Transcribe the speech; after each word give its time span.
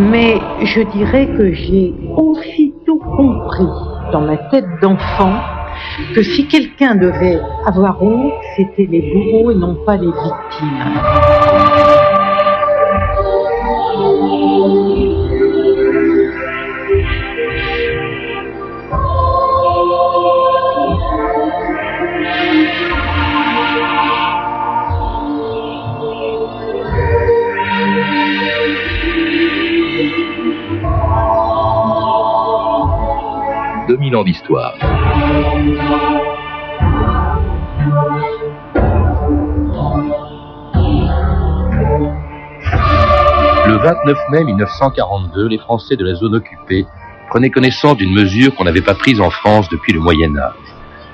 Mais 0.00 0.38
je 0.62 0.80
dirais 0.80 1.26
que 1.26 1.52
j'ai 1.52 1.92
aussitôt 2.16 2.98
compris 2.98 3.66
dans 4.12 4.22
ma 4.22 4.38
tête 4.50 4.64
d'enfant 4.80 5.34
que 6.14 6.22
si 6.22 6.46
quelqu'un 6.46 6.94
devait 6.94 7.38
avoir 7.66 8.02
honte, 8.02 8.32
c'était 8.56 8.86
les 8.86 9.12
bourreaux 9.12 9.50
et 9.50 9.54
non 9.54 9.76
pas 9.84 9.96
les 9.96 10.06
victimes. 10.06 11.49
2000 34.10 34.16
ans 34.16 34.24
d'histoire. 34.24 34.74
Le 43.66 43.76
29 43.76 44.18
mai 44.30 44.44
1942, 44.44 45.48
les 45.48 45.58
Français 45.58 45.96
de 45.96 46.04
la 46.04 46.14
zone 46.14 46.34
occupée 46.34 46.86
prenaient 47.28 47.50
connaissance 47.50 47.96
d'une 47.96 48.12
mesure 48.12 48.54
qu'on 48.54 48.64
n'avait 48.64 48.80
pas 48.80 48.94
prise 48.94 49.20
en 49.20 49.30
France 49.30 49.68
depuis 49.70 49.92
le 49.92 50.00
Moyen 50.00 50.36
Âge. 50.36 50.54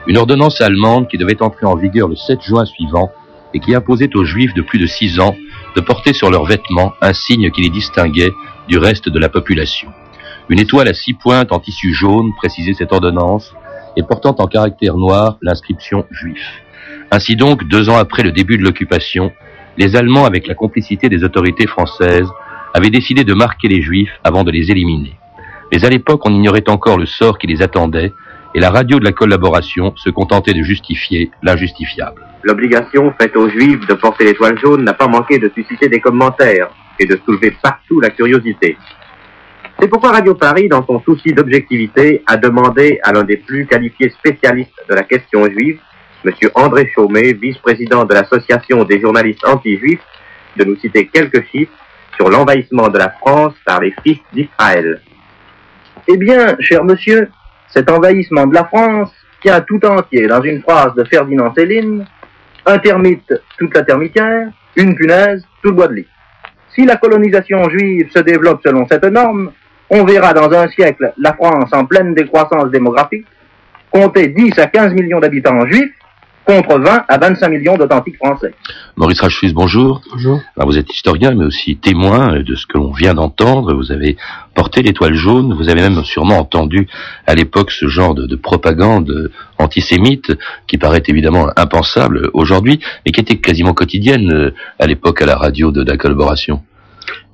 Une 0.07 0.17
ordonnance 0.17 0.61
allemande 0.61 1.09
qui 1.09 1.19
devait 1.19 1.43
entrer 1.43 1.67
en 1.67 1.77
vigueur 1.77 2.09
le 2.09 2.17
7 2.17 2.41
juin 2.41 2.65
suivant 2.65 3.11
et 3.53 3.61
qui 3.61 3.75
imposait 3.75 4.15
aux 4.15 4.25
Juifs 4.25 4.55
de 4.55 4.63
plus 4.63 4.79
de 4.79 4.87
6 4.87 5.21
ans 5.21 5.37
de 5.75 5.81
porter 5.81 6.15
sur 6.15 6.31
leurs 6.31 6.47
vêtements 6.47 6.93
un 7.03 7.13
signe 7.13 7.51
qui 7.51 7.61
les 7.61 7.71
distinguait 7.71 8.33
du 8.69 8.79
reste 8.79 9.09
de 9.09 9.19
la 9.19 9.29
population. 9.29 9.93
Une 10.49 10.61
étoile 10.61 10.87
à 10.87 10.95
six 10.95 11.15
pointes 11.15 11.51
en 11.51 11.59
tissu 11.59 11.93
jaune 11.93 12.33
précisait 12.37 12.75
cette 12.75 12.93
ordonnance 12.93 13.53
et 13.97 14.05
portant 14.05 14.37
en 14.39 14.47
caractère 14.47 14.97
noir 14.97 15.39
l'inscription 15.43 16.07
juif. 16.13 16.63
Ainsi 17.11 17.35
donc, 17.35 17.65
deux 17.65 17.89
ans 17.89 17.97
après 17.97 18.23
le 18.23 18.31
début 18.31 18.57
de 18.57 18.63
l'occupation, 18.63 19.33
les 19.77 19.97
Allemands, 19.97 20.25
avec 20.25 20.47
la 20.47 20.55
complicité 20.55 21.09
des 21.09 21.25
autorités 21.25 21.67
françaises, 21.67 22.29
avaient 22.75 22.91
décidé 22.91 23.25
de 23.25 23.35
marquer 23.35 23.67
les 23.67 23.83
Juifs 23.83 24.13
avant 24.23 24.45
de 24.45 24.53
les 24.53 24.71
éliminer. 24.71 25.19
Mais 25.73 25.85
à 25.85 25.91
l'époque, 25.91 26.25
on 26.25 26.33
ignorait 26.33 26.69
encore 26.69 26.99
le 26.99 27.07
sort 27.07 27.39
qui 27.39 27.49
les 27.49 27.63
attendait, 27.63 28.13
et 28.55 28.61
la 28.61 28.71
radio 28.71 29.01
de 29.01 29.05
la 29.05 29.13
collaboration 29.13 29.95
se 29.97 30.11
contentait 30.11 30.55
de 30.55 30.63
justifier 30.63 31.31
l'injustifiable. 31.43 32.23
L'obligation 32.45 33.13
faite 33.21 33.37
aux 33.37 33.49
Juifs 33.49 33.87
de 33.87 33.95
porter 33.95 34.25
l'étoile 34.25 34.59
jaune 34.59 34.85
n'a 34.85 34.95
pas 34.95 35.09
manqué 35.09 35.39
de 35.39 35.51
susciter 35.55 35.89
des 35.89 36.01
commentaires 36.01 36.69
et 36.99 37.07
de 37.07 37.19
soulever 37.25 37.55
partout 37.63 38.01
la 38.01 38.11
curiosité. 38.11 38.79
C'est 39.79 39.89
pourquoi 39.89 40.13
Radio 40.13 40.35
Paris, 40.35 40.69
dans 40.69 40.87
son 40.87 41.01
souci 41.01 41.35
d'objectivité, 41.35 42.23
a 42.27 42.39
demandé 42.39 42.99
à 43.03 43.13
l'un 43.13 43.25
des 43.25 43.37
plus 43.37 43.67
qualifiés 43.67 44.09
spécialistes 44.09 44.73
de 44.89 44.95
la 44.95 45.03
question 45.03 45.45
juive, 45.45 45.79
M. 46.25 46.33
André 46.55 46.91
Chaumet, 46.95 47.35
vice-président 47.35 48.07
de 48.07 48.15
l'Association 48.15 48.85
des 48.85 49.01
journalistes 49.01 49.47
anti-juifs, 49.47 50.01
de 50.57 50.65
nous 50.65 50.77
citer 50.77 51.09
quelques 51.09 51.45
chiffres 51.49 51.75
sur 52.17 52.31
l'envahissement 52.31 52.89
de 52.89 52.97
la 52.97 53.11
France 53.11 53.53
par 53.67 53.81
les 53.83 53.95
fils 54.03 54.19
d'Israël. 54.33 55.03
Eh 56.09 56.17
bien, 56.17 56.57
cher 56.59 56.83
monsieur, 56.83 57.29
cet 57.69 57.91
envahissement 57.91 58.47
de 58.47 58.55
la 58.55 58.65
France 58.65 59.13
tient 59.43 59.61
tout 59.61 59.85
entier 59.85 60.27
dans 60.27 60.41
une 60.41 60.63
phrase 60.63 60.95
de 60.95 61.05
Ferdinand 61.05 61.53
Céline, 61.55 62.07
un 62.65 62.79
termite, 62.79 63.31
toute 63.59 63.75
la 63.75 63.83
termitière, 63.83 64.49
une 64.75 64.95
punaise, 64.95 65.45
tout 65.63 65.69
le 65.69 65.75
bois 65.75 65.89
de 65.89 65.95
lit. 65.95 66.09
Si 66.75 66.87
la 66.87 66.97
colonisation 66.97 67.69
juive 67.69 68.11
se 68.11 68.21
développe 68.21 68.63
selon 68.65 68.87
cette 68.89 69.05
norme, 69.05 69.53
on 69.91 70.05
verra 70.05 70.33
dans 70.33 70.51
un 70.51 70.69
siècle 70.69 71.13
la 71.19 71.35
France 71.35 71.71
en 71.73 71.85
pleine 71.85 72.15
décroissance 72.15 72.71
démographique 72.71 73.27
compter 73.91 74.29
10 74.29 74.59
à 74.59 74.67
15 74.67 74.93
millions 74.93 75.21
d'habitants 75.21 75.67
juifs 75.67 75.93
contre 76.47 76.79
20 76.79 77.05
à 77.09 77.19
25 77.19 77.49
millions 77.49 77.77
d'authentiques 77.77 78.17
français. 78.17 78.55
Maurice 78.97 79.21
Rachfus, 79.21 79.53
bonjour. 79.53 80.01
Bonjour. 80.13 80.41
vous 80.57 80.79
êtes 80.79 80.89
historien, 80.95 81.35
mais 81.35 81.45
aussi 81.45 81.77
témoin 81.77 82.41
de 82.41 82.55
ce 82.55 82.67
que 82.67 82.79
l'on 82.79 82.93
vient 82.93 83.15
d'entendre. 83.15 83.75
Vous 83.75 83.91
avez 83.91 84.17
porté 84.55 84.83
l'étoile 84.83 85.15
jaune. 85.15 85.55
Vous 85.55 85.69
avez 85.69 85.83
même 85.83 86.05
sûrement 86.05 86.39
entendu 86.39 86.87
à 87.27 87.35
l'époque 87.35 87.73
ce 87.73 87.89
genre 87.89 88.15
de, 88.15 88.27
de, 88.27 88.37
propagande 88.37 89.33
antisémite 89.59 90.33
qui 90.69 90.79
paraît 90.79 91.03
évidemment 91.09 91.49
impensable 91.57 92.31
aujourd'hui, 92.33 92.79
mais 93.05 93.13
qui 93.13 93.21
était 93.21 93.39
quasiment 93.39 93.75
quotidienne 93.75 94.33
euh, 94.33 94.55
à 94.79 94.87
l'époque 94.87 95.21
à 95.23 95.27
la 95.27 95.37
radio 95.37 95.73
de 95.73 95.83
la 95.83 95.97
collaboration. 95.97 96.63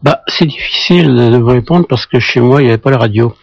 Bah, 0.02 0.22
c'est 0.26 0.46
difficile 0.46 1.14
de 1.14 1.36
vous 1.36 1.50
répondre 1.50 1.86
parce 1.86 2.06
que 2.06 2.18
chez 2.18 2.40
moi, 2.40 2.60
il 2.60 2.64
n'y 2.64 2.70
avait 2.70 2.78
pas 2.78 2.90
la 2.90 2.98
radio. 2.98 3.34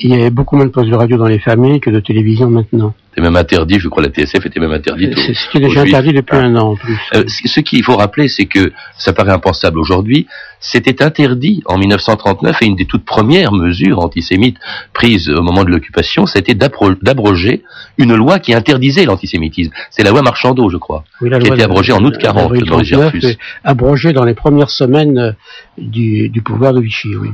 Il 0.00 0.10
y 0.10 0.14
avait 0.14 0.30
beaucoup 0.30 0.56
moins 0.56 0.66
de 0.66 0.70
postes 0.70 0.90
de 0.90 0.94
radio 0.94 1.16
dans 1.16 1.26
les 1.26 1.38
familles 1.38 1.80
que 1.80 1.90
de 1.90 2.00
télévision 2.00 2.50
maintenant. 2.50 2.94
C'était 3.14 3.22
même 3.22 3.36
interdit, 3.36 3.78
je 3.78 3.88
crois, 3.88 4.02
la 4.02 4.08
TSF 4.08 4.44
était 4.44 4.58
même 4.58 4.72
interdite. 4.72 5.16
C'était 5.16 5.66
déjà 5.66 5.82
interdit 5.82 6.12
depuis 6.12 6.36
un 6.36 6.56
an 6.56 6.72
en 6.72 6.74
plus. 6.74 6.98
Euh, 7.14 7.22
ce 7.28 7.60
qu'il 7.60 7.84
faut 7.84 7.94
rappeler, 7.94 8.26
c'est 8.26 8.46
que 8.46 8.72
ça 8.98 9.12
paraît 9.12 9.30
impensable 9.30 9.78
aujourd'hui. 9.78 10.26
C'était 10.58 11.00
interdit 11.00 11.62
en 11.66 11.78
1939 11.78 12.62
et 12.62 12.66
une 12.66 12.74
des 12.74 12.86
toutes 12.86 13.04
premières 13.04 13.52
mesures 13.52 14.00
antisémites 14.00 14.56
prises 14.94 15.28
au 15.28 15.42
moment 15.42 15.62
de 15.62 15.70
l'occupation, 15.70 16.26
c'était 16.26 16.54
d'abroger 16.54 17.62
une 17.98 18.16
loi 18.16 18.38
qui 18.38 18.54
interdisait 18.54 19.04
l'antisémitisme. 19.04 19.72
C'est 19.90 20.02
la 20.02 20.10
loi 20.10 20.22
Marchandeau, 20.22 20.70
je 20.70 20.78
crois, 20.78 21.04
oui, 21.20 21.28
la 21.28 21.38
qui 21.38 21.50
a 21.50 21.54
été 21.54 21.62
abrogée 21.62 21.92
en 21.92 22.02
août 22.02 22.16
40, 22.18 22.66
Maurice 22.66 23.36
Abrogée 23.62 24.12
dans 24.12 24.24
les 24.24 24.34
premières 24.34 24.70
semaines 24.70 25.18
euh, 25.18 25.32
du, 25.76 26.30
du 26.30 26.40
pouvoir 26.40 26.72
de 26.72 26.80
Vichy, 26.80 27.14
oui. 27.14 27.28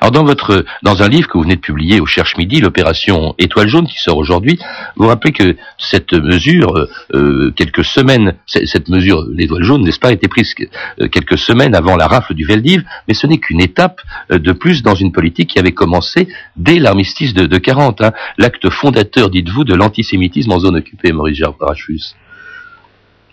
Alors 0.00 0.10
dans 0.10 0.24
votre, 0.24 0.64
dans 0.82 1.02
un 1.02 1.08
livre 1.08 1.28
que 1.28 1.38
vous 1.38 1.44
venez 1.44 1.56
de 1.56 1.60
publier 1.60 1.93
au 2.00 2.06
Cherche 2.06 2.36
Midi, 2.36 2.60
l'opération 2.60 3.34
Étoile 3.38 3.68
Jaune 3.68 3.86
qui 3.86 3.98
sort 3.98 4.16
aujourd'hui, 4.16 4.58
vous 4.96 5.06
rappelez 5.06 5.32
que 5.32 5.56
cette 5.78 6.12
mesure, 6.12 6.76
euh, 6.76 6.88
euh 7.14 7.50
quelques 7.56 7.84
semaines, 7.84 8.34
cette 8.46 8.88
mesure, 8.88 9.26
l'étoile 9.30 9.62
jaune, 9.62 9.82
n'est-ce 9.82 9.98
pas, 9.98 10.08
a 10.08 10.12
été 10.12 10.28
prise 10.28 10.54
euh, 11.00 11.08
quelques 11.08 11.38
semaines 11.38 11.74
avant 11.74 11.96
la 11.96 12.06
rafle 12.06 12.34
du 12.34 12.44
Veldiv, 12.44 12.84
mais 13.08 13.14
ce 13.14 13.26
n'est 13.26 13.38
qu'une 13.38 13.60
étape 13.60 14.00
de 14.30 14.52
plus 14.52 14.82
dans 14.82 14.94
une 14.94 15.12
politique 15.12 15.50
qui 15.50 15.58
avait 15.58 15.72
commencé 15.72 16.28
dès 16.56 16.78
l'armistice 16.78 17.34
de, 17.34 17.46
de 17.46 17.58
40, 17.58 18.02
hein, 18.02 18.12
l'acte 18.38 18.68
fondateur, 18.70 19.30
dites-vous, 19.30 19.64
de 19.64 19.74
l'antisémitisme 19.74 20.52
en 20.52 20.60
zone 20.60 20.76
occupée, 20.76 21.12
Maurice 21.12 21.42
Rachus. 21.60 22.16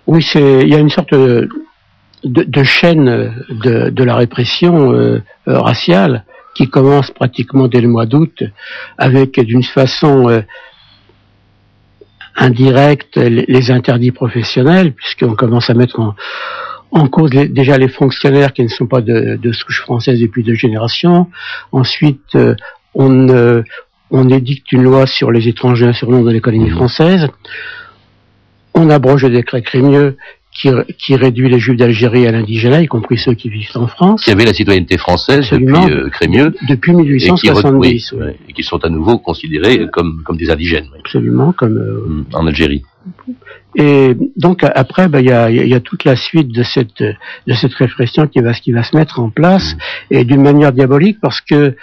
Oui, 0.07 0.25
il 0.35 0.67
y 0.67 0.75
a 0.75 0.79
une 0.79 0.89
sorte 0.89 1.13
de, 1.13 1.47
de, 2.23 2.63
chaîne 2.63 3.33
de, 3.49 4.03
la 4.03 4.15
répression 4.15 5.21
raciale 5.45 6.25
qui 6.53 6.69
commence 6.69 7.11
pratiquement 7.11 7.67
dès 7.67 7.81
le 7.81 7.87
mois 7.87 8.05
d'août, 8.05 8.43
avec 8.97 9.39
d'une 9.39 9.63
façon 9.63 10.29
euh, 10.29 10.41
indirecte 12.35 13.17
les, 13.17 13.71
interdits 13.71 14.11
professionnels, 14.11 14.93
puisqu'on 14.93 15.35
commence 15.35 15.69
à 15.69 15.73
mettre 15.73 15.99
en, 15.99 16.15
en 16.91 17.07
cause 17.07 17.33
les, 17.33 17.47
déjà 17.47 17.77
les 17.77 17.87
fonctionnaires 17.87 18.53
qui 18.53 18.63
ne 18.63 18.67
sont 18.67 18.87
pas 18.87 19.01
de, 19.01 19.37
de 19.37 19.51
souche 19.51 19.81
française 19.81 20.19
depuis 20.19 20.43
deux 20.43 20.55
générations. 20.55 21.27
Ensuite, 21.71 22.35
euh, 22.35 22.55
on, 22.93 23.29
euh, 23.29 23.63
on 24.09 24.29
édicte 24.29 24.71
une 24.71 24.83
loi 24.83 25.07
sur 25.07 25.31
les 25.31 25.47
étrangers 25.47 25.87
insurnoms 25.87 26.23
de 26.23 26.31
l'économie 26.31 26.69
mmh. 26.69 26.75
française. 26.75 27.27
On 28.73 28.89
abroge 28.89 29.23
le 29.23 29.29
décret 29.29 29.61
Crémieux 29.61 30.17
qui, 30.61 30.69
qui, 30.97 31.15
réduit 31.15 31.49
les 31.49 31.59
Juifs 31.59 31.77
d'Algérie 31.77 32.27
à 32.27 32.31
l'indigénat, 32.31 32.81
y 32.81 32.87
compris 32.87 33.17
ceux 33.17 33.33
qui 33.33 33.49
vivent 33.49 33.71
en 33.75 33.87
France. 33.87 34.23
Qui 34.23 34.31
avaient 34.31 34.45
la 34.45 34.53
citoyenneté 34.53 34.97
française 34.97 35.39
Absolument, 35.39 35.85
depuis 35.85 35.93
euh, 35.93 36.09
Crémieux. 36.09 36.55
Depuis 36.67 36.93
1870. 36.93 37.87
Et 37.87 37.97
qui, 37.97 38.15
oui, 38.15 38.31
et 38.47 38.53
qui, 38.53 38.63
sont 38.63 38.83
à 38.85 38.89
nouveau 38.89 39.17
considérés 39.17 39.87
comme, 39.91 40.21
comme 40.23 40.37
des 40.37 40.51
indigènes. 40.51 40.89
Absolument, 40.99 41.51
comme... 41.51 41.77
Euh, 41.77 42.25
en 42.33 42.45
Algérie. 42.45 42.83
Et 43.75 44.15
donc 44.35 44.63
après, 44.63 45.07
ben, 45.07 45.21
il 45.21 45.27
y, 45.27 45.31
a, 45.31 45.49
y, 45.49 45.73
a, 45.73 45.79
toute 45.79 46.03
la 46.03 46.15
suite 46.15 46.49
de 46.49 46.61
cette, 46.61 47.01
de 47.01 47.53
cette 47.53 47.73
répression 47.73 48.27
qui 48.27 48.39
va, 48.39 48.53
qui 48.53 48.71
va 48.71 48.83
se 48.83 48.95
mettre 48.95 49.19
en 49.19 49.29
place, 49.29 49.73
mmh. 49.73 50.15
et 50.15 50.23
d'une 50.25 50.41
manière 50.41 50.71
diabolique, 50.71 51.17
parce 51.19 51.41
que 51.41 51.75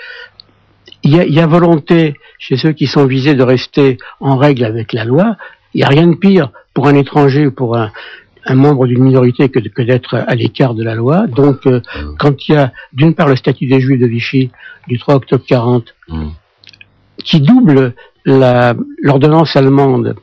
il 1.03 1.17
y 1.17 1.21
a, 1.21 1.25
y 1.25 1.41
a 1.41 1.47
volonté 1.47 2.15
chez 2.39 2.57
ceux 2.57 2.73
qui 2.73 2.87
sont 2.87 3.07
visés 3.07 3.35
de 3.35 3.43
rester 3.43 3.99
en 4.21 4.37
règle 4.37 4.65
avec 4.65 4.93
la 4.93 5.05
loi. 5.05 5.37
Il 5.75 5.79
n'y 5.79 5.85
a 5.85 5.89
rien 5.89 6.07
de 6.07 6.15
pire 6.15 6.51
pour 6.75 6.89
un 6.89 6.95
étranger 6.95 7.47
ou 7.47 7.53
pour 7.53 7.77
un, 7.77 7.91
un 8.45 8.55
membre 8.55 8.87
d'une 8.87 9.03
minorité 9.03 9.49
que, 9.49 9.59
que 9.61 9.83
d'être 9.83 10.15
à 10.15 10.35
l'écart 10.35 10.75
de 10.75 10.83
la 10.83 10.95
loi. 10.95 11.27
Donc, 11.27 11.67
euh, 11.67 11.81
mmh. 11.81 12.15
quand 12.19 12.49
il 12.49 12.53
y 12.53 12.57
a 12.57 12.73
d'une 12.93 13.15
part 13.15 13.29
le 13.29 13.37
statut 13.37 13.67
des 13.67 13.81
Juifs 13.81 14.01
de 14.01 14.07
Vichy 14.07 14.51
du 14.87 14.99
3 14.99 15.17
octobre 15.17 15.45
40, 15.47 15.95
mmh. 16.09 16.27
qui 17.25 17.41
double 17.41 17.95
l'ordonnance 18.25 19.57
allemande 19.57 20.17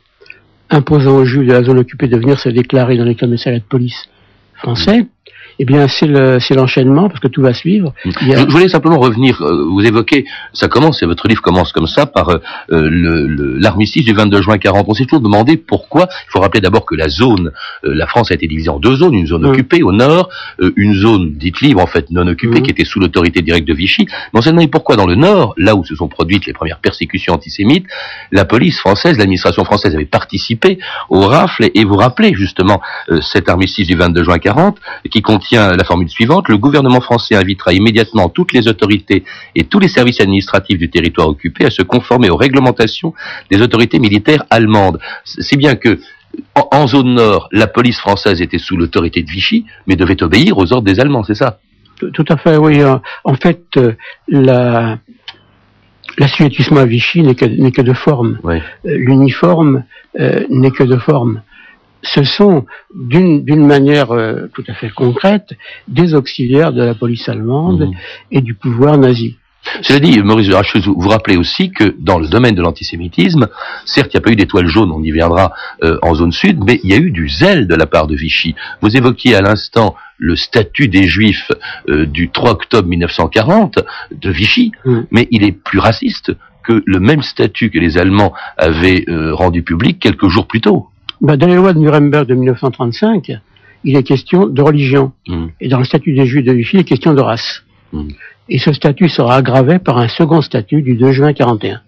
imposant 0.69 1.17
aux 1.17 1.25
Juifs 1.25 1.47
de 1.47 1.53
la 1.53 1.63
zone 1.63 1.79
occupée 1.79 2.07
de 2.07 2.17
venir 2.17 2.39
se 2.39 2.49
déclarer 2.49 2.97
dans 2.97 3.03
les 3.03 3.15
commissariats 3.15 3.59
de 3.59 3.65
police 3.65 4.09
français, 4.55 5.07
eh 5.59 5.65
bien, 5.65 5.87
c'est 5.87 6.55
l'enchaînement, 6.55 7.07
parce 7.07 7.19
que 7.19 7.27
tout 7.27 7.41
va 7.41 7.53
suivre. 7.53 7.93
Je, 8.03 8.51
voulais 8.51 8.67
simplement 8.67 8.99
revenir, 8.99 9.41
euh, 9.41 9.65
vous 9.69 9.85
évoquez, 9.85 10.25
ça 10.53 10.67
commence, 10.67 11.01
et 11.01 11.05
votre 11.05 11.27
livre 11.27 11.41
commence 11.41 11.71
comme 11.71 11.87
ça, 11.87 12.05
par 12.05 12.29
euh, 12.29 12.39
l'armistice 13.59 14.05
du 14.05 14.13
22 14.13 14.41
juin 14.41 14.57
40. 14.57 14.85
On 14.87 14.93
s'est 14.93 15.05
toujours 15.05 15.21
demandé 15.21 15.55
pourquoi. 15.57 16.07
Il 16.27 16.31
faut 16.31 16.39
rappeler 16.41 16.61
d'abord 16.61 16.85
que 16.85 16.95
la 16.95 17.07
zone, 17.07 17.51
euh, 17.85 17.93
la 17.93 18.05
France 18.05 18.31
a 18.31 18.33
été 18.33 18.47
divisée 18.47 18.69
en 18.69 18.79
deux 18.79 18.95
zones, 18.95 19.13
une 19.13 19.27
zone 19.27 19.45
occupée 19.45 19.83
au 19.83 19.91
nord, 19.91 20.29
une 20.75 20.93
zone 20.93 21.33
dite 21.33 21.61
libre, 21.61 21.81
en 21.81 21.87
fait, 21.87 22.09
non 22.11 22.27
occupée, 22.27 22.61
qui 22.61 22.71
était 22.71 22.85
sous 22.85 22.99
l'autorité 22.99 23.41
directe 23.41 23.67
de 23.67 23.73
Vichy. 23.73 24.07
Mais 24.33 24.39
on 24.39 24.41
s'est 24.41 24.49
demandé 24.49 24.67
pourquoi 24.67 24.95
dans 24.95 25.07
le 25.07 25.15
nord, 25.15 25.53
là 25.57 25.75
où 25.75 25.85
se 25.85 25.95
sont 25.95 26.07
produites 26.07 26.45
les 26.45 26.53
premières 26.53 26.79
persécutions 26.79 27.33
antisémites, 27.33 27.85
la 28.31 28.45
police 28.45 28.79
française, 28.79 29.17
l'administration 29.17 29.63
française 29.63 29.95
avait 29.95 30.05
participé 30.05 30.79
au 31.09 31.21
rafle, 31.21 31.69
et 31.73 31.85
vous 31.85 31.95
rappelez 31.95 32.33
justement 32.33 32.81
cet 33.21 33.47
armistice 33.49 33.87
du 33.87 33.95
22 33.95 34.23
juin 34.23 34.39
40, 34.39 34.77
qui 35.09 35.14
contient 35.21 35.69
tient 35.69 35.75
la 35.75 35.83
formule 35.83 36.09
suivante. 36.09 36.49
Le 36.49 36.57
gouvernement 36.57 37.01
français 37.01 37.35
invitera 37.35 37.73
immédiatement 37.73 38.29
toutes 38.29 38.53
les 38.53 38.67
autorités 38.67 39.23
et 39.53 39.63
tous 39.63 39.79
les 39.79 39.87
services 39.87 40.21
administratifs 40.21 40.77
du 40.77 40.89
territoire 40.89 41.27
occupé 41.27 41.65
à 41.65 41.69
se 41.69 41.83
conformer 41.83 42.29
aux 42.29 42.37
réglementations 42.37 43.13
des 43.51 43.61
autorités 43.61 43.99
militaires 43.99 44.43
allemandes. 44.49 44.99
C'est 45.23 45.57
bien 45.57 45.75
que 45.75 45.99
en, 46.53 46.87
zone 46.87 47.13
nord, 47.13 47.47
la 47.51 47.67
police 47.67 47.99
française 47.99 48.41
était 48.41 48.57
sous 48.57 48.75
l'autorité 48.75 49.21
de 49.21 49.29
Vichy, 49.29 49.65
mais 49.87 49.95
devait 49.95 50.21
obéir 50.21 50.57
aux 50.57 50.73
ordres 50.73 50.85
des 50.85 50.99
Allemands, 50.99 51.23
c'est 51.23 51.35
ça? 51.35 51.59
Tout, 51.97 52.25
à 52.27 52.35
fait, 52.35 52.57
oui. 52.57 52.81
En 53.23 53.35
fait, 53.35 53.63
euh, 53.77 53.93
la, 54.27 54.97
l'assujettissement 56.17 56.81
à 56.81 56.85
Vichy 56.85 57.21
n'est 57.21 57.35
que, 57.35 57.45
que, 57.45 57.81
de 57.81 57.93
forme. 57.93 58.39
Euh, 58.45 58.59
l'uniforme 58.83 59.83
euh, 60.19 60.43
n'est 60.49 60.71
que 60.71 60.83
de 60.83 60.97
forme 60.97 61.41
ce 62.05 62.23
sont 62.23 62.65
d'une 62.93 63.65
manière 63.65 64.11
euh, 64.11 64.47
tout 64.53 64.63
à 64.67 64.73
fait 64.73 64.89
concrète 64.89 65.53
des 65.87 66.13
auxiliaires 66.13 66.73
de 66.73 66.83
la 66.83 66.93
police 66.93 67.27
allemande 67.27 67.87
mhm. 67.87 67.93
et 68.31 68.41
du 68.41 68.53
pouvoir 68.53 68.97
nazi. 68.97 69.37
Cela 69.81 69.99
dit, 69.99 70.19
Maurice 70.21 70.47
de 70.47 70.79
vous 70.85 70.95
vous 70.95 71.09
rappelez 71.09 71.37
aussi 71.37 71.71
que 71.71 71.95
dans 71.97 72.19
le 72.19 72.27
domaine 72.27 72.53
de 72.53 72.61
l'antisémitisme, 72.61 73.47
certes, 73.83 74.13
il 74.13 74.17
n'y 74.17 74.19
a 74.19 74.21
pas 74.21 74.31
eu 74.31 74.35
d'étoile 74.35 74.67
jaune, 74.67 74.91
on 74.91 75.01
y 75.01 75.11
viendra 75.11 75.53
euh, 75.83 75.97
en 76.03 76.13
zone 76.13 76.31
sud, 76.31 76.63
mais 76.63 76.79
il 76.83 76.91
y 76.91 76.93
a 76.93 76.97
eu 76.97 77.09
du 77.09 77.27
zèle 77.27 77.67
de 77.67 77.73
la 77.73 77.87
part 77.87 78.05
de 78.05 78.15
Vichy. 78.15 78.53
Vous 78.81 78.95
évoquiez 78.95 79.33
à 79.33 79.41
l'instant 79.41 79.95
le 80.19 80.35
statut 80.35 80.87
des 80.87 81.07
Juifs 81.07 81.51
euh, 81.89 82.05
du 82.05 82.29
3 82.29 82.51
octobre 82.51 82.87
1940 82.87 83.79
de 84.11 84.29
Vichy, 84.29 84.71
mais 85.09 85.27
il 85.31 85.43
est 85.43 85.51
plus 85.51 85.79
raciste 85.79 86.31
que 86.63 86.83
le 86.85 86.99
même 86.99 87.23
statut 87.23 87.71
que 87.71 87.79
les 87.79 87.97
Allemands 87.97 88.33
avaient 88.57 89.05
rendu 89.07 89.63
public 89.63 89.99
quelques 89.99 90.29
jours 90.29 90.47
plus 90.47 90.61
tôt. 90.61 90.89
Bah, 91.21 91.37
dans 91.37 91.47
les 91.47 91.55
lois 91.55 91.73
de 91.73 91.79
Nuremberg 91.79 92.27
de 92.27 92.35
1935, 92.35 93.31
il 93.83 93.95
est 93.95 94.03
question 94.03 94.47
de 94.47 94.61
religion. 94.61 95.11
Hmm. 95.27 95.47
Et 95.61 95.67
dans 95.67 95.79
le 95.79 95.85
statut 95.85 96.13
des 96.13 96.25
Juifs 96.25 96.45
de 96.45 96.51
Vichy, 96.51 96.77
il 96.77 96.79
est 96.81 96.83
question 96.83 97.13
de 97.13 97.21
race. 97.21 97.63
Hmm. 97.93 98.09
Et 98.49 98.59
ce 98.59 98.73
statut 98.73 99.09
sera 99.09 99.35
aggravé 99.37 99.79
par 99.79 99.97
un 99.97 100.07
second 100.07 100.41
statut 100.41 100.81
du 100.81 100.95
2 100.95 101.11
juin 101.11 101.33
41. 101.33 101.81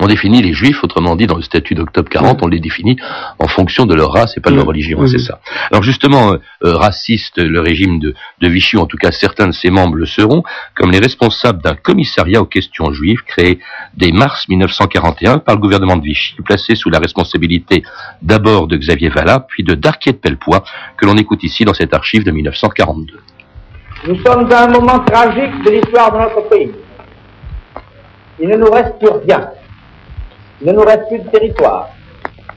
On 0.00 0.06
définit 0.06 0.42
les 0.42 0.52
juifs, 0.52 0.84
autrement 0.84 1.16
dit, 1.16 1.26
dans 1.26 1.36
le 1.36 1.42
statut 1.42 1.74
d'octobre 1.74 2.08
40, 2.08 2.42
on 2.42 2.46
les 2.46 2.60
définit 2.60 2.96
en 3.38 3.48
fonction 3.48 3.84
de 3.84 3.94
leur 3.94 4.12
race 4.12 4.36
et 4.36 4.40
pas 4.40 4.50
de 4.50 4.56
leur 4.56 4.66
religion, 4.66 5.04
c'est 5.08 5.18
ça. 5.18 5.40
Alors 5.72 5.82
justement, 5.82 6.32
euh, 6.32 6.38
euh, 6.64 6.76
raciste, 6.76 7.38
le 7.38 7.60
régime 7.60 7.98
de, 7.98 8.14
de, 8.40 8.48
Vichy, 8.48 8.76
en 8.76 8.86
tout 8.86 8.96
cas 8.96 9.10
certains 9.10 9.48
de 9.48 9.52
ses 9.52 9.70
membres 9.70 9.96
le 9.96 10.06
seront, 10.06 10.44
comme 10.76 10.92
les 10.92 11.00
responsables 11.00 11.62
d'un 11.62 11.74
commissariat 11.74 12.40
aux 12.40 12.46
questions 12.46 12.92
juives 12.92 13.22
créé 13.26 13.58
dès 13.96 14.12
mars 14.12 14.48
1941 14.48 15.38
par 15.38 15.56
le 15.56 15.60
gouvernement 15.60 15.96
de 15.96 16.04
Vichy, 16.04 16.36
placé 16.44 16.76
sous 16.76 16.90
la 16.90 17.00
responsabilité 17.00 17.82
d'abord 18.22 18.68
de 18.68 18.76
Xavier 18.76 19.08
Vallat, 19.08 19.46
puis 19.48 19.64
de 19.64 19.74
Darquier 19.74 20.12
de 20.12 20.18
Pellepoix, 20.18 20.62
que 20.96 21.06
l'on 21.06 21.16
écoute 21.16 21.42
ici 21.42 21.64
dans 21.64 21.74
cette 21.74 21.92
archive 21.92 22.24
de 22.24 22.30
1942. 22.30 23.18
Nous 24.06 24.16
sommes 24.24 24.50
à 24.52 24.64
un 24.64 24.68
moment 24.68 25.00
tragique 25.00 25.62
de 25.64 25.70
l'histoire 25.70 26.12
de 26.12 26.18
notre 26.18 26.48
pays. 26.48 26.70
Il 28.40 28.48
ne 28.48 28.56
nous 28.56 28.70
reste 28.70 28.96
plus 29.00 29.08
rien. 29.26 29.48
Il 30.60 30.66
ne 30.66 30.72
nous 30.72 30.82
reste 30.82 31.08
plus 31.08 31.18
de 31.18 31.28
territoire. 31.28 31.88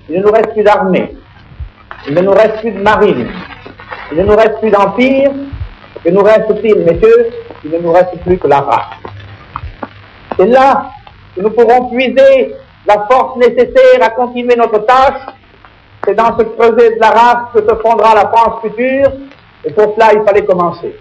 Il 0.10 0.18
ne 0.18 0.24
nous 0.24 0.32
reste 0.32 0.54
plus 0.54 0.64
d'armée. 0.64 1.16
Il 2.08 2.16
ne 2.16 2.22
nous 2.22 2.32
reste 2.32 2.60
plus 2.62 2.72
de 2.72 2.82
marine. 2.82 3.28
Il 4.12 4.18
ne 4.18 4.24
nous 4.24 4.36
reste 4.36 4.60
plus 4.60 4.72
d'empire. 4.72 5.32
Que 6.04 6.10
nous 6.10 6.24
reste-t-il, 6.24 6.80
messieurs? 6.80 7.30
Il 7.64 7.72
ne 7.72 7.78
nous 7.78 7.92
reste 7.92 8.18
plus 8.24 8.40
que 8.40 8.48
la 8.48 8.62
race. 8.62 8.98
C'est 10.36 10.48
là 10.48 10.90
que 11.36 11.42
nous 11.42 11.52
pourrons 11.52 11.90
puiser 11.90 12.56
la 12.88 13.06
force 13.10 13.38
nécessaire 13.38 14.02
à 14.02 14.10
continuer 14.10 14.56
notre 14.56 14.80
tâche. 14.80 15.22
C'est 16.04 16.16
dans 16.16 16.36
ce 16.38 16.44
creuset 16.44 16.96
de 16.96 17.00
la 17.00 17.10
race 17.10 17.54
que 17.54 17.60
se 17.60 17.76
fondera 17.76 18.16
la 18.16 18.30
France 18.30 18.62
future. 18.64 19.12
Et 19.64 19.72
pour 19.72 19.94
cela, 19.94 20.14
il 20.14 20.24
fallait 20.26 20.44
commencer. 20.44 20.96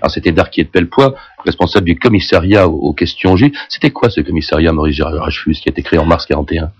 Alors 0.00 0.10
c'était 0.10 0.32
Darquier 0.32 0.64
de 0.64 0.68
Pellepoix, 0.68 1.14
responsable 1.44 1.86
du 1.86 1.98
commissariat 1.98 2.68
aux, 2.68 2.92
questions 2.92 3.36
juives. 3.36 3.52
C'était 3.68 3.90
quoi 3.90 4.10
ce 4.10 4.20
commissariat 4.20 4.72
Maurice 4.72 5.00
Rachfus 5.00 5.54
qui 5.54 5.68
a 5.68 5.70
été 5.70 5.82
créé 5.82 5.98
en 5.98 6.06
mars 6.06 6.26
41 6.26 6.70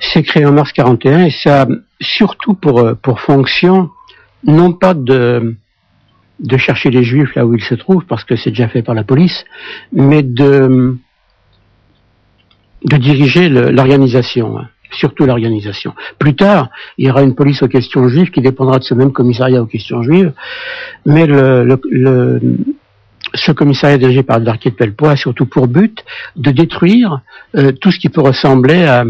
C'est 0.00 0.22
créé 0.22 0.44
en 0.44 0.52
mars 0.52 0.72
41 0.72 1.24
et 1.24 1.30
ça 1.30 1.66
surtout 2.00 2.54
pour, 2.54 2.80
euh, 2.80 2.94
fonction 3.16 3.90
non 4.44 4.72
pas 4.72 4.94
de, 4.94 5.56
chercher 6.56 6.90
les 6.90 7.02
juifs 7.02 7.34
là 7.34 7.44
où 7.44 7.54
ils 7.54 7.64
se 7.64 7.74
trouvent 7.74 8.04
parce 8.06 8.24
que 8.24 8.36
c'est 8.36 8.50
déjà 8.50 8.68
fait 8.68 8.82
par 8.82 8.94
la 8.94 9.02
police, 9.02 9.44
mais 9.92 10.22
de, 10.22 10.96
de 12.84 12.96
diriger 12.96 13.48
l'organisation. 13.48 14.58
Surtout 14.90 15.26
l'organisation. 15.26 15.94
Plus 16.18 16.34
tard, 16.34 16.70
il 16.96 17.06
y 17.06 17.10
aura 17.10 17.22
une 17.22 17.34
police 17.34 17.62
aux 17.62 17.68
questions 17.68 18.08
juives 18.08 18.30
qui 18.30 18.40
dépendra 18.40 18.78
de 18.78 18.84
ce 18.84 18.94
même 18.94 19.12
commissariat 19.12 19.62
aux 19.62 19.66
questions 19.66 20.02
juives, 20.02 20.32
mais 21.04 21.26
le, 21.26 21.78
ce 23.34 23.52
commissariat 23.52 23.98
dirigé 23.98 24.22
par 24.22 24.40
Darquier 24.40 24.70
de 24.70 24.76
Pellepoix 24.76 25.12
a 25.12 25.16
surtout 25.16 25.46
pour 25.46 25.68
but 25.68 26.04
de 26.36 26.50
détruire 26.50 27.20
euh, 27.56 27.72
tout 27.72 27.90
ce 27.90 27.98
qui 27.98 28.08
peut 28.08 28.20
ressembler 28.20 28.84
à, 28.84 29.04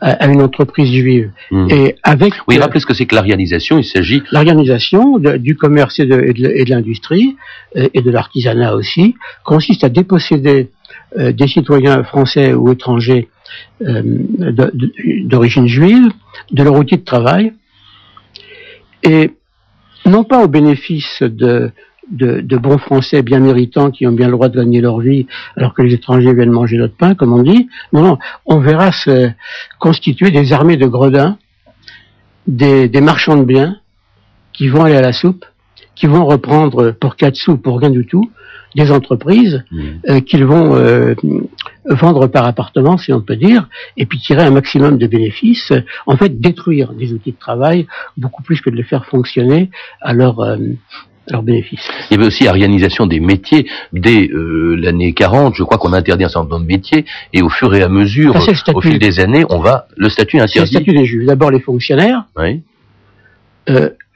à, 0.00 0.26
une 0.26 0.42
entreprise 0.42 0.92
juive. 0.92 1.30
Hmm. 1.50 1.68
Et 1.70 1.96
avec 2.02 2.34
oui, 2.48 2.58
rappelez 2.58 2.80
ce 2.80 2.86
que 2.86 2.94
c'est 2.94 3.06
que 3.06 3.14
l'organisation. 3.14 3.78
Il 3.78 3.84
s'agit 3.84 4.22
l'organisation 4.32 5.18
du 5.18 5.56
commerce 5.56 5.98
et 5.98 6.06
de, 6.06 6.70
l'industrie 6.70 7.36
euh, 7.76 7.88
et 7.94 8.02
de 8.02 8.10
l'artisanat 8.10 8.74
aussi 8.74 9.14
consiste 9.44 9.84
à 9.84 9.88
déposséder 9.88 10.70
euh, 11.18 11.32
des 11.32 11.48
citoyens 11.48 12.02
français 12.04 12.52
ou 12.54 12.70
étrangers 12.70 13.28
d'origine 13.80 15.66
juive 15.66 16.10
de 16.50 16.62
leur 16.62 16.74
outil 16.74 16.96
de 16.98 17.04
travail 17.04 17.52
et 19.02 19.32
non 20.06 20.24
pas 20.24 20.42
au 20.42 20.48
bénéfice 20.48 21.22
de, 21.22 21.72
de, 22.10 22.56
bons 22.56 22.78
Français 22.78 23.22
bien 23.22 23.38
méritants 23.38 23.90
qui 23.90 24.06
ont 24.06 24.12
bien 24.12 24.26
le 24.26 24.32
droit 24.32 24.48
de 24.48 24.56
gagner 24.58 24.80
leur 24.80 25.00
vie 25.00 25.26
alors 25.56 25.74
que 25.74 25.82
les 25.82 25.94
étrangers 25.94 26.34
viennent 26.34 26.50
manger 26.50 26.76
notre 26.76 26.96
pain, 26.96 27.14
comme 27.14 27.32
on 27.32 27.42
dit. 27.42 27.68
Non, 27.92 28.02
non, 28.02 28.18
on 28.46 28.58
verra 28.58 28.92
se 28.92 29.30
constituer 29.78 30.30
des 30.30 30.52
armées 30.52 30.76
de 30.76 30.86
gredins, 30.86 31.38
des, 32.46 32.88
des 32.88 33.00
marchands 33.00 33.36
de 33.36 33.44
biens 33.44 33.76
qui 34.52 34.68
vont 34.68 34.84
aller 34.84 34.96
à 34.96 35.02
la 35.02 35.12
soupe, 35.12 35.44
qui 36.00 36.06
vont 36.06 36.24
reprendre 36.24 36.92
pour 36.92 37.14
quatre 37.14 37.36
sous, 37.36 37.58
pour 37.58 37.78
rien 37.78 37.90
du 37.90 38.06
tout, 38.06 38.30
des 38.74 38.90
entreprises 38.90 39.62
mmh. 39.70 39.82
euh, 40.08 40.20
qu'ils 40.20 40.46
vont 40.46 40.74
euh, 40.74 41.14
vendre 41.84 42.26
par 42.26 42.46
appartement, 42.46 42.96
si 42.96 43.12
on 43.12 43.20
peut 43.20 43.36
dire, 43.36 43.68
et 43.98 44.06
puis 44.06 44.18
tirer 44.18 44.42
un 44.42 44.50
maximum 44.50 44.96
de 44.96 45.06
bénéfices, 45.06 45.74
en 46.06 46.16
fait 46.16 46.40
détruire 46.40 46.94
des 46.94 47.12
outils 47.12 47.32
de 47.32 47.38
travail 47.38 47.86
beaucoup 48.16 48.42
plus 48.42 48.62
que 48.62 48.70
de 48.70 48.76
les 48.76 48.82
faire 48.82 49.04
fonctionner 49.04 49.70
à 50.00 50.14
leur, 50.14 50.40
euh, 50.40 50.56
leur 51.28 51.42
bénéfice. 51.42 51.86
Il 52.10 52.14
y 52.14 52.16
avait 52.16 52.28
aussi 52.28 52.48
arianisation 52.48 53.06
des 53.06 53.20
métiers 53.20 53.66
dès 53.92 54.30
l'année 54.32 55.12
40, 55.12 55.54
je 55.54 55.64
crois 55.64 55.76
qu'on 55.76 55.92
a 55.92 55.98
interdit 55.98 56.24
un 56.24 56.30
certain 56.30 56.48
nombre 56.48 56.62
de 56.62 56.66
métiers, 56.66 57.04
et 57.34 57.42
au 57.42 57.50
fur 57.50 57.74
et 57.74 57.82
à 57.82 57.90
mesure, 57.90 58.34
au 58.74 58.80
fil 58.80 58.98
des 58.98 59.20
années, 59.20 59.44
on 59.50 59.58
va 59.58 59.86
le 59.98 60.08
statut 60.08 60.38
interdit. 60.38 60.60
le 60.60 60.80
statut 60.80 60.96
des 60.96 61.04
juifs. 61.04 61.26
D'abord 61.26 61.50
les 61.50 61.60
fonctionnaires, 61.60 62.24
oui. 62.38 62.62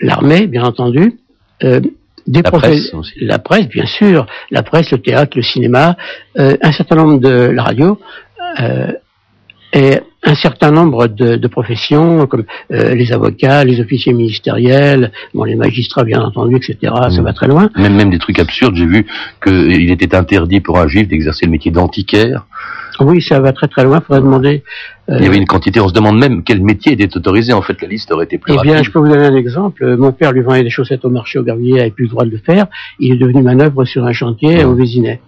l'armée, 0.00 0.46
bien 0.46 0.64
entendu, 0.64 1.18
la 1.60 2.42
presse, 2.42 2.92
la 3.20 3.38
presse, 3.38 3.68
bien 3.68 3.86
sûr, 3.86 4.26
la 4.50 4.62
presse, 4.62 4.90
le 4.90 4.98
théâtre, 4.98 5.36
le 5.36 5.42
cinéma, 5.42 5.96
euh, 6.38 6.56
un 6.62 6.72
certain 6.72 6.96
nombre 6.96 7.18
de 7.18 7.50
la 7.50 7.62
radio 7.62 7.98
euh, 8.60 8.92
et 9.72 10.00
un 10.24 10.34
certain 10.34 10.70
nombre 10.70 11.06
de, 11.06 11.36
de 11.36 11.48
professions 11.48 12.26
comme 12.26 12.44
euh, 12.72 12.94
les 12.94 13.12
avocats, 13.12 13.64
les 13.64 13.80
officiers 13.80 14.12
ministériels, 14.12 15.12
bon, 15.34 15.44
les 15.44 15.54
magistrats 15.54 16.04
bien 16.04 16.22
entendu, 16.22 16.56
etc. 16.56 16.76
Ça 17.10 17.20
mm. 17.20 17.24
va 17.24 17.32
très 17.32 17.46
loin. 17.46 17.70
Même 17.76 17.94
même 17.94 18.10
des 18.10 18.18
trucs 18.18 18.38
absurdes. 18.38 18.74
J'ai 18.76 18.86
vu 18.86 19.06
qu'il 19.42 19.90
était 19.90 20.14
interdit 20.14 20.60
pour 20.60 20.78
un 20.78 20.88
juif 20.88 21.08
d'exercer 21.08 21.46
le 21.46 21.52
métier 21.52 21.70
d'antiquaire. 21.70 22.46
Oui, 23.00 23.20
ça 23.20 23.40
va 23.40 23.52
très 23.52 23.66
très 23.66 23.84
loin. 23.84 23.98
Il 24.00 24.06
faudrait 24.06 24.22
demander. 24.22 24.62
Euh, 25.10 25.16
Il 25.18 25.24
y 25.24 25.28
avait 25.28 25.36
une 25.36 25.46
quantité. 25.46 25.80
On 25.80 25.88
se 25.88 25.92
demande 25.92 26.18
même 26.18 26.44
quel 26.44 26.62
métier 26.62 26.92
était 26.92 27.16
autorisé. 27.16 27.52
En 27.52 27.60
fait, 27.60 27.82
la 27.82 27.88
liste 27.88 28.12
aurait 28.12 28.24
été 28.24 28.38
plus 28.38 28.54
Eh 28.56 28.62
bien, 28.62 28.82
je 28.82 28.90
peux 28.90 29.00
vous 29.00 29.08
donner 29.08 29.26
un 29.26 29.34
exemple. 29.34 29.96
Mon 29.96 30.12
père 30.12 30.32
lui 30.32 30.42
vendait 30.42 30.62
des 30.62 30.70
chaussettes 30.70 31.04
au 31.04 31.10
marché 31.10 31.38
au 31.38 31.44
il 31.44 31.74
n'avait 31.74 31.90
plus 31.90 32.04
le 32.04 32.10
droit 32.10 32.24
de 32.24 32.30
le 32.30 32.38
faire. 32.38 32.66
Il 33.00 33.12
est 33.12 33.18
devenu 33.18 33.42
manœuvre 33.42 33.84
sur 33.84 34.04
un 34.04 34.12
chantier 34.12 34.64
au 34.64 34.74
Vésinet. 34.74 35.20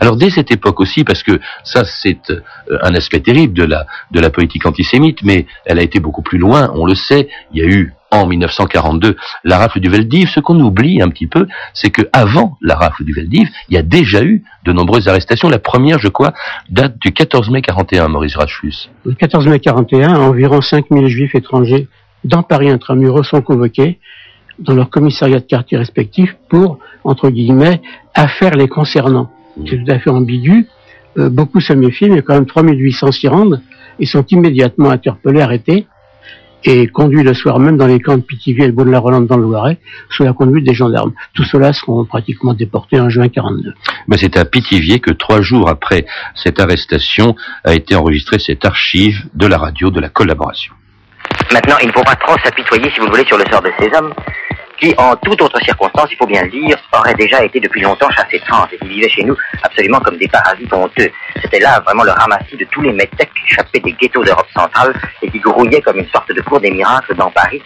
Alors 0.00 0.16
dès 0.16 0.30
cette 0.30 0.50
époque 0.50 0.80
aussi, 0.80 1.04
parce 1.04 1.22
que 1.22 1.40
ça 1.64 1.84
c'est 1.84 2.30
euh, 2.30 2.78
un 2.82 2.94
aspect 2.94 3.20
terrible 3.20 3.54
de 3.54 3.64
la 3.64 3.86
de 4.10 4.20
la 4.20 4.30
politique 4.30 4.66
antisémite, 4.66 5.22
mais 5.22 5.46
elle 5.64 5.78
a 5.78 5.82
été 5.82 6.00
beaucoup 6.00 6.22
plus 6.22 6.38
loin. 6.38 6.72
On 6.74 6.86
le 6.86 6.94
sait. 6.94 7.28
Il 7.52 7.60
y 7.60 7.62
a 7.62 7.66
eu 7.66 7.94
en 8.10 8.26
1942 8.26 9.16
la 9.44 9.58
rafle 9.58 9.80
du 9.80 9.88
Veldiv. 9.88 10.28
Ce 10.28 10.40
qu'on 10.40 10.60
oublie 10.60 11.00
un 11.00 11.08
petit 11.08 11.26
peu, 11.26 11.46
c'est 11.72 11.90
que 11.90 12.02
avant 12.12 12.58
la 12.60 12.76
rafle 12.76 13.04
du 13.04 13.12
Veldiv, 13.12 13.48
il 13.68 13.74
y 13.74 13.78
a 13.78 13.82
déjà 13.82 14.22
eu 14.22 14.44
de 14.64 14.72
nombreuses 14.72 15.08
arrestations. 15.08 15.48
La 15.48 15.58
première, 15.58 15.98
je 15.98 16.08
crois, 16.08 16.32
date 16.68 16.98
du 17.00 17.12
14 17.12 17.50
mai 17.50 17.62
41, 17.62 18.08
Maurice 18.08 18.36
Rachfus. 18.36 18.90
Le 19.04 19.14
14 19.14 19.46
mai 19.46 19.60
41, 19.60 20.14
environ 20.14 20.60
5000 20.60 21.08
juifs 21.08 21.34
étrangers 21.34 21.88
dans 22.24 22.42
Paris 22.42 22.70
intramuros 22.70 23.24
sont 23.24 23.42
convoqués 23.42 23.98
dans 24.58 24.74
leur 24.74 24.90
commissariat 24.90 25.40
de 25.40 25.44
quartier 25.44 25.78
respectif 25.78 26.36
pour, 26.48 26.78
entre 27.04 27.30
guillemets, 27.30 27.80
affaire 28.14 28.54
les 28.54 28.68
concernant. 28.68 29.30
C'est 29.66 29.84
tout 29.84 29.90
à 29.90 29.98
fait 29.98 30.10
ambigu. 30.10 30.66
Euh, 31.18 31.28
beaucoup 31.28 31.60
se 31.60 31.72
méfient, 31.72 32.08
mais 32.08 32.22
quand 32.22 32.34
même 32.34 32.46
3800 32.46 33.12
s'y 33.12 33.28
rendent. 33.28 33.60
Ils 33.98 34.08
sont 34.08 34.24
immédiatement 34.26 34.90
interpellés, 34.90 35.42
arrêtés 35.42 35.86
et 36.64 36.86
conduits 36.86 37.22
le 37.22 37.34
soir 37.34 37.58
même 37.58 37.76
dans 37.76 37.86
les 37.86 38.00
camps 38.00 38.16
de 38.16 38.22
Pithiviers 38.22 38.64
et 38.64 38.68
de 38.68 38.72
Beaune-la-Rolande 38.72 39.26
dans 39.26 39.36
le 39.36 39.42
Loiret, 39.42 39.78
sous 40.10 40.22
la 40.22 40.32
conduite 40.32 40.66
des 40.66 40.74
gendarmes. 40.74 41.12
Tous 41.34 41.44
ceux-là 41.44 41.72
seront 41.72 42.04
pratiquement 42.04 42.54
déportés 42.54 43.00
en 43.00 43.10
juin 43.10 43.28
42. 43.28 43.74
Mais 44.08 44.16
c'est 44.16 44.36
à 44.36 44.44
Pithiviers 44.44 45.00
que 45.00 45.10
trois 45.10 45.42
jours 45.42 45.68
après 45.68 46.06
cette 46.34 46.60
arrestation 46.60 47.34
a 47.64 47.74
été 47.74 47.94
enregistrée 47.94 48.38
cette 48.38 48.64
archive 48.64 49.24
de 49.34 49.46
la 49.46 49.58
radio 49.58 49.90
de 49.90 50.00
la 50.00 50.08
collaboration. 50.08 50.74
Maintenant, 51.52 51.76
il 51.82 51.88
ne 51.88 51.92
faut 51.92 52.04
pas 52.04 52.16
trop 52.16 52.36
s'apitoyer, 52.44 52.90
si 52.94 53.00
vous 53.00 53.06
voulez, 53.06 53.24
sur 53.24 53.38
le 53.38 53.44
sort 53.50 53.62
de 53.62 53.70
ces 53.78 53.90
hommes, 53.96 54.12
qui, 54.82 54.92
en 54.98 55.14
toute 55.16 55.40
autre 55.40 55.60
circonstance, 55.62 56.08
il 56.10 56.16
faut 56.16 56.26
bien 56.26 56.42
le 56.42 56.50
dire, 56.50 56.76
auraient 56.92 57.14
déjà 57.14 57.44
été 57.44 57.60
depuis 57.60 57.82
longtemps 57.82 58.10
chassés 58.10 58.40
de 58.40 58.44
France 58.44 58.68
et 58.72 58.78
qui 58.78 58.88
vivaient 58.88 59.08
chez 59.08 59.22
nous 59.22 59.36
absolument 59.62 60.00
comme 60.00 60.16
des 60.16 60.26
parasites 60.26 60.72
honteux. 60.72 61.10
C'était 61.40 61.60
là 61.60 61.80
vraiment 61.80 62.02
le 62.02 62.10
ramassis 62.10 62.56
de 62.56 62.64
tous 62.64 62.80
les 62.80 62.92
métèques 62.92 63.30
qui 63.34 63.52
échappaient 63.52 63.78
des 63.78 63.92
ghettos 63.92 64.24
d'Europe 64.24 64.48
centrale 64.54 64.92
et 65.22 65.30
qui 65.30 65.38
grouillaient 65.38 65.80
comme 65.80 65.98
une 65.98 66.08
sorte 66.08 66.32
de 66.32 66.40
cour 66.40 66.60
des 66.60 66.70
miracles 66.70 67.14
dans 67.14 67.30
Paris, 67.30 67.62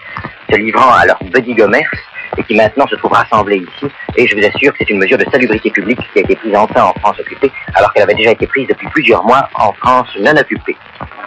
se 0.50 0.56
livrant 0.56 0.92
à 0.92 1.06
leur 1.06 1.18
petit 1.18 1.56
commerce 1.56 1.96
et 2.36 2.42
qui 2.42 2.56
maintenant 2.56 2.86
se 2.86 2.96
trouve 2.96 3.12
rassemblés 3.12 3.58
ici. 3.58 3.92
Et 4.16 4.26
je 4.26 4.36
vous 4.36 4.44
assure 4.44 4.72
que 4.72 4.78
c'est 4.78 4.90
une 4.90 4.98
mesure 4.98 5.18
de 5.18 5.26
salubrité 5.30 5.70
publique 5.70 6.00
qui 6.12 6.18
a 6.18 6.22
été 6.22 6.36
prise 6.36 6.56
enfin 6.56 6.82
en 6.82 7.00
France 7.00 7.18
occupée, 7.20 7.50
alors 7.74 7.92
qu'elle 7.92 8.04
avait 8.04 8.14
déjà 8.14 8.32
été 8.32 8.46
prise 8.46 8.66
depuis 8.68 8.88
plusieurs 8.88 9.24
mois 9.24 9.48
en 9.54 9.72
France 9.72 10.08
non 10.20 10.36
occupée. 10.36 10.76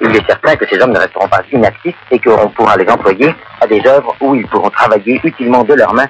Il 0.02 0.16
est 0.16 0.26
certain 0.26 0.56
que 0.56 0.66
ces 0.68 0.80
hommes 0.82 0.94
ne 0.94 1.00
resteront 1.00 1.28
pas 1.28 1.42
inactifs 1.52 1.98
et 2.12 2.20
qu'on 2.20 2.50
pourra 2.50 2.78
les 2.78 2.90
employer 2.90 3.34
à 3.62 3.68
des 3.68 3.82
œuvres 3.86 4.16
où 4.22 4.36
ils 4.36 4.48
pourront 4.48 4.70
travailler 4.70 5.20
utilement 5.24 5.64
de 5.64 5.74
leurs 5.74 5.94
mains, 5.94 6.08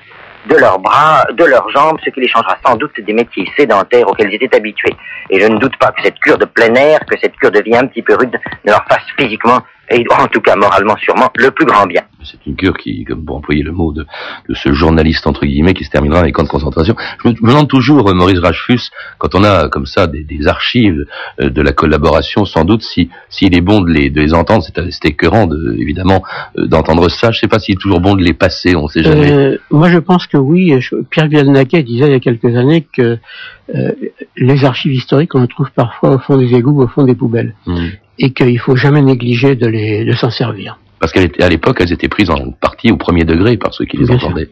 de 0.47 0.55
leurs 0.55 0.79
bras, 0.79 1.25
de 1.31 1.43
leurs 1.43 1.69
jambes, 1.69 1.97
ce 2.03 2.09
qui 2.11 2.21
les 2.21 2.27
changera 2.27 2.57
sans 2.65 2.75
doute 2.75 2.99
des 2.99 3.13
métiers 3.13 3.49
sédentaires 3.57 4.07
auxquels 4.07 4.31
ils 4.31 4.43
étaient 4.43 4.55
habitués. 4.55 4.95
Et 5.29 5.39
je 5.39 5.47
ne 5.47 5.57
doute 5.57 5.75
pas 5.77 5.91
que 5.91 6.01
cette 6.03 6.19
cure 6.19 6.37
de 6.37 6.45
plein 6.45 6.73
air, 6.75 6.99
que 7.09 7.17
cette 7.19 7.35
cure 7.37 7.51
de 7.51 7.61
vie 7.61 7.75
un 7.75 7.87
petit 7.87 8.01
peu 8.01 8.15
rude, 8.15 8.39
ne 8.65 8.71
leur 8.71 8.85
fasse 8.87 9.05
physiquement 9.17 9.59
et 9.91 10.05
en 10.17 10.27
tout 10.27 10.41
cas 10.41 10.55
moralement 10.55 10.95
sûrement 10.97 11.29
le 11.35 11.51
plus 11.51 11.65
grand 11.65 11.85
bien. 11.85 12.01
C'est 12.23 12.45
une 12.45 12.55
cure 12.55 12.77
qui, 12.77 13.05
comme 13.05 13.23
pour 13.23 13.37
employer 13.37 13.63
le 13.63 13.71
mot 13.71 13.93
de, 13.93 14.05
de, 14.49 14.53
ce 14.53 14.73
journaliste 14.73 15.25
entre 15.25 15.45
guillemets, 15.45 15.73
qui 15.73 15.85
se 15.85 15.89
terminera 15.89 16.19
dans 16.19 16.25
les 16.25 16.31
camps 16.31 16.43
de 16.43 16.49
concentration. 16.49 16.95
Je 17.23 17.29
me, 17.29 17.33
demande 17.33 17.69
toujours, 17.69 18.09
euh, 18.09 18.13
Maurice 18.13 18.39
Rachfus, 18.39 18.91
quand 19.17 19.35
on 19.35 19.43
a 19.43 19.69
comme 19.69 19.85
ça 19.85 20.07
des, 20.07 20.23
des 20.23 20.47
archives 20.47 21.05
euh, 21.39 21.49
de 21.49 21.61
la 21.61 21.71
collaboration, 21.71 22.45
sans 22.45 22.65
doute 22.65 22.81
si 22.81 23.09
s'il 23.29 23.55
est 23.55 23.61
bon 23.61 23.81
de 23.81 23.89
les, 23.89 24.09
de 24.09 24.19
les 24.19 24.33
entendre, 24.33 24.63
c'est 24.63 25.05
écœurant 25.05 25.47
de, 25.47 25.75
évidemment 25.77 26.23
euh, 26.57 26.67
d'entendre 26.67 27.09
ça. 27.09 27.31
Je 27.31 27.39
sais 27.39 27.47
pas 27.47 27.59
s'il 27.59 27.75
est 27.75 27.81
toujours 27.81 28.01
bon 28.01 28.15
de 28.15 28.23
les 28.23 28.33
passer, 28.33 28.75
on 28.75 28.87
sait 28.87 29.03
jamais. 29.03 29.31
Euh, 29.31 29.57
moi, 29.71 29.89
je 29.89 29.99
pense 29.99 30.27
que 30.27 30.37
oui. 30.37 30.73
Pierre 31.09 31.27
Vialnaquet 31.27 31.83
disait 31.83 32.07
il 32.07 32.11
y 32.11 32.15
a 32.15 32.19
quelques 32.19 32.55
années 32.55 32.85
que 32.91 33.17
les 34.35 34.65
archives 34.65 34.93
historiques, 34.93 35.35
on 35.35 35.41
les 35.41 35.47
trouve 35.47 35.69
parfois 35.75 36.15
au 36.15 36.19
fond 36.19 36.37
des 36.37 36.55
égouts, 36.55 36.81
au 36.81 36.87
fond 36.87 37.03
des 37.03 37.15
poubelles. 37.15 37.55
Mmh 37.67 37.87
et 38.19 38.31
qu'il 38.31 38.59
faut 38.59 38.75
jamais 38.75 39.01
négliger 39.01 39.55
de, 39.55 39.65
les, 39.67 40.05
de 40.05 40.13
s'en 40.13 40.29
servir. 40.29 40.77
Parce 40.99 41.13
qu'à 41.13 41.49
l'époque, 41.49 41.77
elles 41.79 41.93
étaient 41.93 42.09
prises 42.09 42.29
en 42.29 42.51
partie 42.51 42.91
au 42.91 42.97
premier 42.97 43.23
degré 43.23 43.57
par 43.57 43.73
ceux 43.73 43.85
qui 43.85 43.97
les 43.97 44.11
entendaient. 44.11 44.49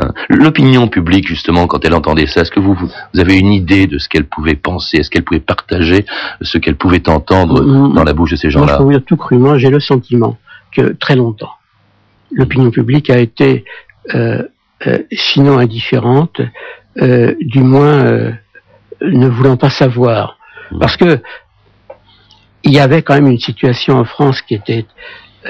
Hein. 0.00 0.12
L'opinion 0.28 0.88
publique, 0.88 1.26
justement, 1.26 1.66
quand 1.66 1.84
elle 1.84 1.94
entendait 1.94 2.26
ça, 2.26 2.42
est-ce 2.42 2.50
que 2.50 2.60
vous, 2.60 2.74
vous 2.74 3.20
avez 3.20 3.38
une 3.38 3.52
idée 3.52 3.86
de 3.86 3.98
ce 3.98 4.08
qu'elle 4.08 4.24
pouvait 4.24 4.54
penser? 4.54 4.98
Est-ce 4.98 5.10
qu'elle 5.10 5.24
pouvait 5.24 5.40
partager 5.40 6.04
ce 6.40 6.58
qu'elle 6.58 6.76
pouvait 6.76 7.08
entendre 7.08 7.60
dans 7.92 8.04
la 8.04 8.12
bouche 8.12 8.32
de 8.32 8.36
ces 8.36 8.50
gens-là 8.50 8.74
Je 8.74 8.78
peux 8.78 8.84
vous 8.84 8.90
dire 8.90 9.04
tout 9.04 9.16
crûment, 9.16 9.56
j'ai 9.56 9.70
le 9.70 9.80
sentiment 9.80 10.36
que 10.72 10.92
très 10.92 11.16
longtemps, 11.16 11.52
l'opinion 12.30 12.70
publique 12.70 13.10
a 13.10 13.18
été, 13.18 13.64
euh, 14.14 14.42
euh, 14.86 14.98
sinon 15.12 15.58
indifférente, 15.58 16.40
euh, 17.00 17.34
du 17.40 17.60
moins 17.60 18.32
ne 19.00 19.28
voulant 19.28 19.56
pas 19.56 19.70
savoir. 19.70 20.38
Mm. 20.70 20.78
Parce 20.78 20.96
que 20.96 21.20
il 22.68 22.74
y 22.74 22.80
avait 22.80 23.00
quand 23.02 23.14
même 23.14 23.28
une 23.28 23.40
situation 23.40 23.96
en 23.96 24.04
France 24.04 24.42
qui 24.42 24.54
était 24.54 24.84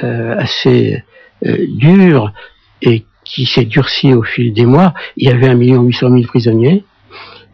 euh, 0.03 0.37
assez 0.39 1.03
euh, 1.45 1.67
dure 1.69 2.33
et 2.81 3.05
qui 3.25 3.45
s'est 3.45 3.65
durcie 3.65 4.15
au 4.15 4.23
fil 4.23 4.53
des 4.53 4.65
mois. 4.65 4.95
Il 5.17 5.29
y 5.29 5.33
avait 5.33 5.49
un 5.49 5.55
million 5.55 5.83
huit 5.83 5.95
cent 5.95 6.11
mille 6.11 6.29
prisonniers. 6.29 6.85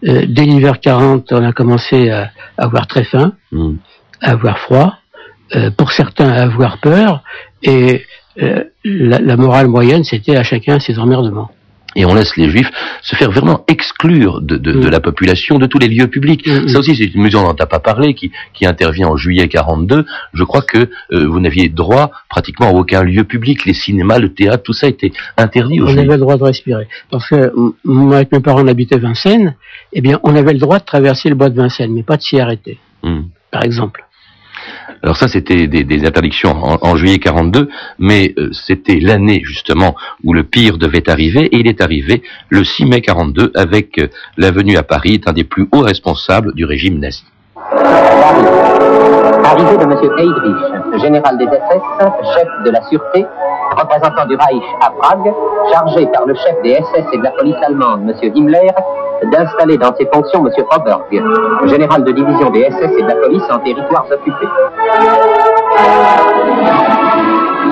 Euh, 0.06 0.26
dès 0.28 0.44
l'hiver 0.44 0.80
40, 0.80 1.32
on 1.32 1.42
a 1.42 1.52
commencé 1.52 2.10
à, 2.10 2.30
avoir 2.58 2.86
très 2.86 3.04
faim, 3.04 3.32
mm. 3.52 3.76
à 4.20 4.30
avoir 4.32 4.58
froid, 4.58 4.96
pour 5.76 5.92
certains 5.92 6.30
à 6.30 6.42
avoir 6.42 6.78
peur, 6.78 7.22
et 7.62 8.04
la, 8.36 9.18
la, 9.20 9.36
morale 9.36 9.68
moyenne, 9.68 10.02
c'était 10.02 10.36
à 10.36 10.42
chacun 10.42 10.80
ses 10.80 10.98
emmerdements 10.98 11.50
et 11.96 12.04
on 12.04 12.14
laisse 12.14 12.36
les 12.36 12.48
juifs 12.48 12.70
se 13.02 13.16
faire 13.16 13.30
vraiment 13.30 13.64
exclure 13.68 14.40
de, 14.40 14.56
de, 14.56 14.72
de 14.72 14.86
mm. 14.86 14.90
la 14.90 15.00
population, 15.00 15.58
de 15.58 15.66
tous 15.66 15.78
les 15.78 15.88
lieux 15.88 16.08
publics. 16.08 16.46
Mm, 16.46 16.64
mm. 16.64 16.68
Ça 16.68 16.78
aussi, 16.78 16.96
c'est 16.96 17.04
une 17.04 17.22
mesure 17.22 17.42
dont 17.42 17.54
tu 17.54 17.66
pas 17.66 17.78
parlé, 17.78 18.14
qui, 18.14 18.32
qui 18.52 18.66
intervient 18.66 19.08
en 19.08 19.16
juillet 19.16 19.48
42. 19.48 20.04
Je 20.32 20.44
crois 20.44 20.62
que 20.62 20.88
euh, 21.12 21.26
vous 21.26 21.40
n'aviez 21.40 21.68
droit 21.68 22.10
pratiquement 22.28 22.68
à 22.68 22.72
aucun 22.72 23.02
lieu 23.02 23.24
public. 23.24 23.64
Les 23.64 23.74
cinémas, 23.74 24.18
le 24.18 24.32
théâtre, 24.32 24.62
tout 24.62 24.72
ça 24.72 24.88
était 24.88 25.12
interdit 25.36 25.80
aux 25.80 25.84
on 25.84 25.88
juifs. 25.88 25.98
On 26.00 26.02
avait 26.02 26.14
le 26.14 26.20
droit 26.20 26.36
de 26.36 26.44
respirer. 26.44 26.88
Parce 27.10 27.28
que 27.28 27.52
moi, 27.84 28.16
avec 28.16 28.32
mes 28.32 28.40
parents, 28.40 28.62
on 28.62 28.68
habitait 28.68 28.98
Vincennes. 28.98 29.54
Eh 29.92 30.00
bien, 30.00 30.20
on 30.22 30.34
avait 30.34 30.52
le 30.52 30.58
droit 30.58 30.78
de 30.78 30.84
traverser 30.84 31.28
le 31.28 31.34
bois 31.34 31.50
de 31.50 31.56
Vincennes, 31.56 31.92
mais 31.92 32.02
pas 32.02 32.16
de 32.16 32.22
s'y 32.22 32.38
arrêter, 32.38 32.78
par 33.50 33.64
exemple. 33.64 34.04
Alors 35.04 35.18
ça, 35.18 35.28
c'était 35.28 35.66
des, 35.66 36.06
interdictions 36.06 36.56
en, 36.82 36.96
juillet 36.96 37.18
42, 37.18 37.68
mais 37.98 38.32
euh, 38.38 38.48
c'était 38.52 39.00
l'année 39.00 39.42
justement 39.44 39.94
où 40.24 40.32
le 40.32 40.44
pire 40.44 40.78
devait 40.78 41.10
arriver, 41.10 41.44
et 41.44 41.58
il 41.58 41.68
est 41.68 41.82
arrivé 41.82 42.22
le 42.48 42.64
6 42.64 42.86
mai 42.86 43.02
42 43.02 43.52
avec 43.54 43.98
euh, 43.98 44.08
la 44.38 44.50
venue 44.50 44.78
à 44.78 44.82
Paris 44.82 45.18
d'un 45.18 45.34
des 45.34 45.44
plus 45.44 45.68
hauts 45.72 45.82
responsables 45.82 46.54
du 46.54 46.64
régime 46.64 47.00
nazi. 47.00 47.22
Arrivée 49.44 49.76
de 49.76 49.82
M. 49.82 49.92
Heydrich, 49.92 51.02
général 51.02 51.36
des 51.36 51.44
SS, 51.44 51.82
chef 52.34 52.48
de 52.64 52.70
la 52.70 52.82
sûreté, 52.88 53.26
représentant 53.76 54.24
du 54.26 54.36
Reich 54.36 54.64
à 54.80 54.90
Prague, 54.90 55.34
chargé 55.70 56.06
par 56.14 56.24
le 56.24 56.34
chef 56.34 56.62
des 56.62 56.76
SS 56.76 57.04
et 57.12 57.18
de 57.18 57.24
la 57.24 57.30
police 57.32 57.56
allemande, 57.62 58.08
M. 58.08 58.32
Himmler, 58.34 58.70
d'installer 59.30 59.78
dans 59.78 59.94
ses 59.96 60.06
fonctions 60.12 60.46
M. 60.46 60.52
Oberg, 60.70 61.02
général 61.66 62.04
de 62.04 62.12
division 62.12 62.50
des 62.50 62.64
SS 62.70 62.90
et 62.98 63.02
de 63.02 63.08
la 63.08 63.16
police 63.16 63.42
en 63.50 63.58
territoires 63.58 64.06
occupés. 64.10 64.48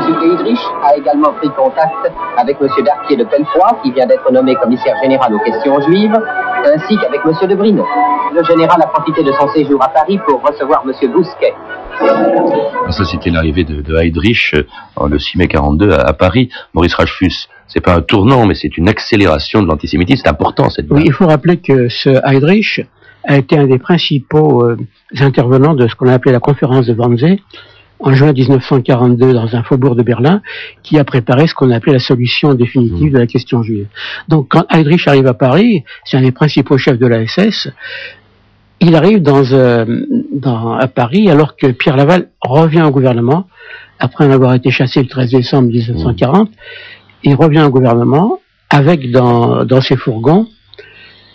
M. 0.09 0.17
Heydrich 0.23 0.61
a 0.85 0.97
également 0.97 1.33
pris 1.35 1.49
contact 1.51 2.11
avec 2.37 2.57
M. 2.61 2.69
Darquier 2.85 3.17
de 3.17 3.25
Pellefoy, 3.25 3.83
qui 3.83 3.93
vient 3.93 4.07
d'être 4.07 4.31
nommé 4.33 4.55
commissaire 4.57 4.97
général 5.03 5.35
aux 5.35 5.39
questions 5.41 5.81
juives, 5.83 6.19
ainsi 6.65 6.97
qu'avec 6.99 7.21
M. 7.25 7.49
de 7.49 7.55
Brino. 7.55 7.87
Le 8.35 8.43
général 8.45 8.81
a 8.83 8.87
profité 8.87 9.23
de 9.23 9.33
son 9.33 9.49
séjour 9.49 9.83
à 9.83 9.89
Paris 9.89 10.19
pour 10.27 10.43
recevoir 10.43 10.83
M. 10.87 11.13
Bousquet. 11.13 11.55
Ça, 12.91 13.05
c'était 13.05 13.31
l'arrivée 13.31 13.65
de, 13.65 13.97
Heydrich 13.97 14.55
euh, 14.55 15.09
le 15.09 15.19
6 15.19 15.39
mai 15.39 15.49
42 15.49 15.93
à, 15.93 16.01
à 16.01 16.13
Paris. 16.13 16.51
Maurice 16.75 16.95
Rachfus, 16.95 17.49
c'est 17.73 17.81
pas 17.81 17.95
un 17.95 18.03
tournant, 18.03 18.47
mais 18.47 18.55
c'est 18.55 18.77
une 18.77 18.89
accélération 18.89 19.63
de 19.63 19.69
l'antisémitisme. 19.69 20.23
C'est 20.25 20.31
important 20.31 20.69
cette. 20.69 20.87
Oui, 20.91 21.03
il 21.07 21.13
faut 21.13 21.27
rappeler 21.27 21.57
que 21.57 21.89
ce 21.89 22.11
Heydrich 22.29 22.85
a 23.25 23.39
été 23.39 23.57
un 23.57 23.67
des 23.67 23.79
principaux 23.79 24.65
euh, 24.65 24.77
intervenants 25.21 25.75
de 25.75 25.89
ce 25.89 25.95
qu'on 25.95 26.09
a 26.09 26.13
appelé 26.13 26.33
la 26.33 26.41
conférence 26.41 26.87
de 26.87 26.95
Wannsee 26.95 27.41
en 28.01 28.13
juin 28.13 28.33
1942 28.33 29.33
dans 29.33 29.55
un 29.55 29.63
faubourg 29.63 29.95
de 29.95 30.03
Berlin, 30.03 30.43
qui 30.83 30.99
a 30.99 31.05
préparé 31.05 31.47
ce 31.47 31.55
qu'on 31.55 31.71
a 31.71 31.77
appelé 31.77 31.93
la 31.93 32.01
solution 32.01 32.53
définitive 32.53 33.11
mmh. 33.11 33.15
de 33.15 33.19
la 33.19 33.27
question 33.27 33.63
juive. 33.63 33.87
Donc 34.29 34.49
quand 34.49 34.65
Heydrich 34.71 35.07
arrive 35.07 35.29
à 35.29 35.35
Paris, 35.35 35.85
c'est 36.05 36.17
un 36.17 36.23
des 36.23 36.33
principaux 36.33 36.79
chefs 36.79 36.99
de 36.99 37.07
la 37.07 37.25
SS, 37.27 37.69
il 38.81 38.97
arrive 38.97 39.23
dans, 39.23 39.45
euh, 39.53 39.87
dans, 40.33 40.73
à 40.73 40.89
Paris 40.89 41.31
alors 41.31 41.57
que 41.57 41.69
Pierre 41.69 41.97
Laval 41.97 42.31
revient 42.41 42.83
au 42.83 42.91
gouvernement, 42.91 43.47
après 44.01 44.27
en 44.27 44.33
avoir 44.33 44.55
été 44.55 44.73
chassé 44.73 45.01
le 45.01 45.09
13 45.09 45.31
décembre 45.31 45.69
1940, 45.69 46.51
il 47.25 47.35
revient 47.35 47.63
au 47.63 47.71
gouvernement 47.71 48.39
avec 48.71 49.11
dans, 49.11 49.65
dans 49.65 49.81
ses 49.81 49.97
fourgons 49.97 50.47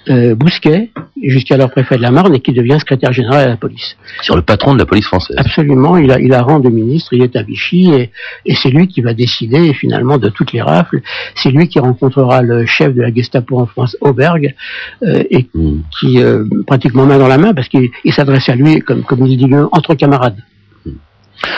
euh, 0.10 0.36
Bousquet, 0.36 0.92
jusqu'alors 1.22 1.70
préfet 1.70 1.98
de 1.98 2.02
la 2.02 2.12
Marne, 2.12 2.34
et 2.36 2.40
qui 2.40 2.54
devient 2.54 2.78
secrétaire 2.80 3.12
général 3.12 3.42
à 3.42 3.48
la 3.50 3.58
police. 3.58 3.98
Sur 4.22 4.36
le 4.36 4.42
patron 4.42 4.74
de 4.74 4.80
la 4.80 4.86
police 4.86 5.06
française. 5.06 5.36
Absolument, 5.38 5.98
il 5.98 6.12
a, 6.12 6.20
il 6.20 6.34
a 6.34 6.42
rang 6.42 6.60
de 6.60 6.70
ministre, 6.70 7.14
il 7.14 7.24
est 7.24 7.36
à 7.36 7.44
Vichy, 7.44 7.92
et, 7.92 8.12
et 8.46 8.56
c'est 8.56 8.70
lui 8.70 8.88
qui 8.88 9.02
va 9.02 9.14
décider 9.14 9.74
finalement 9.74 10.18
de 10.18 10.30
toutes 10.30 10.54
les 10.54 10.62
rafles. 10.62 11.02
C'est 11.36 11.52
lui 11.52 11.68
qui 11.68 11.80
rencontrera 11.80 12.42
le 12.42 12.66
chef 12.66 12.94
de 12.94 13.02
la 13.02 13.14
Gestapo 13.14 13.60
en 13.60 13.66
France, 13.66 13.98
Auberg, 14.02 14.56
euh, 15.04 15.24
et 15.30 15.50
hmm. 15.54 15.82
qui, 16.00 16.20
euh, 16.20 16.46
pratiquement 16.66 17.06
main 17.06 17.18
dans 17.18 17.28
la 17.28 17.38
main, 17.38 17.54
parce 17.54 17.68
qu'il 17.68 17.90
s'adresse 18.12 18.48
à 18.50 18.56
lui, 18.56 18.80
comme, 18.80 19.04
comme 19.04 19.26
il 19.26 19.38
dit, 19.38 19.54
entre 19.72 19.96
camarades. 19.96 20.42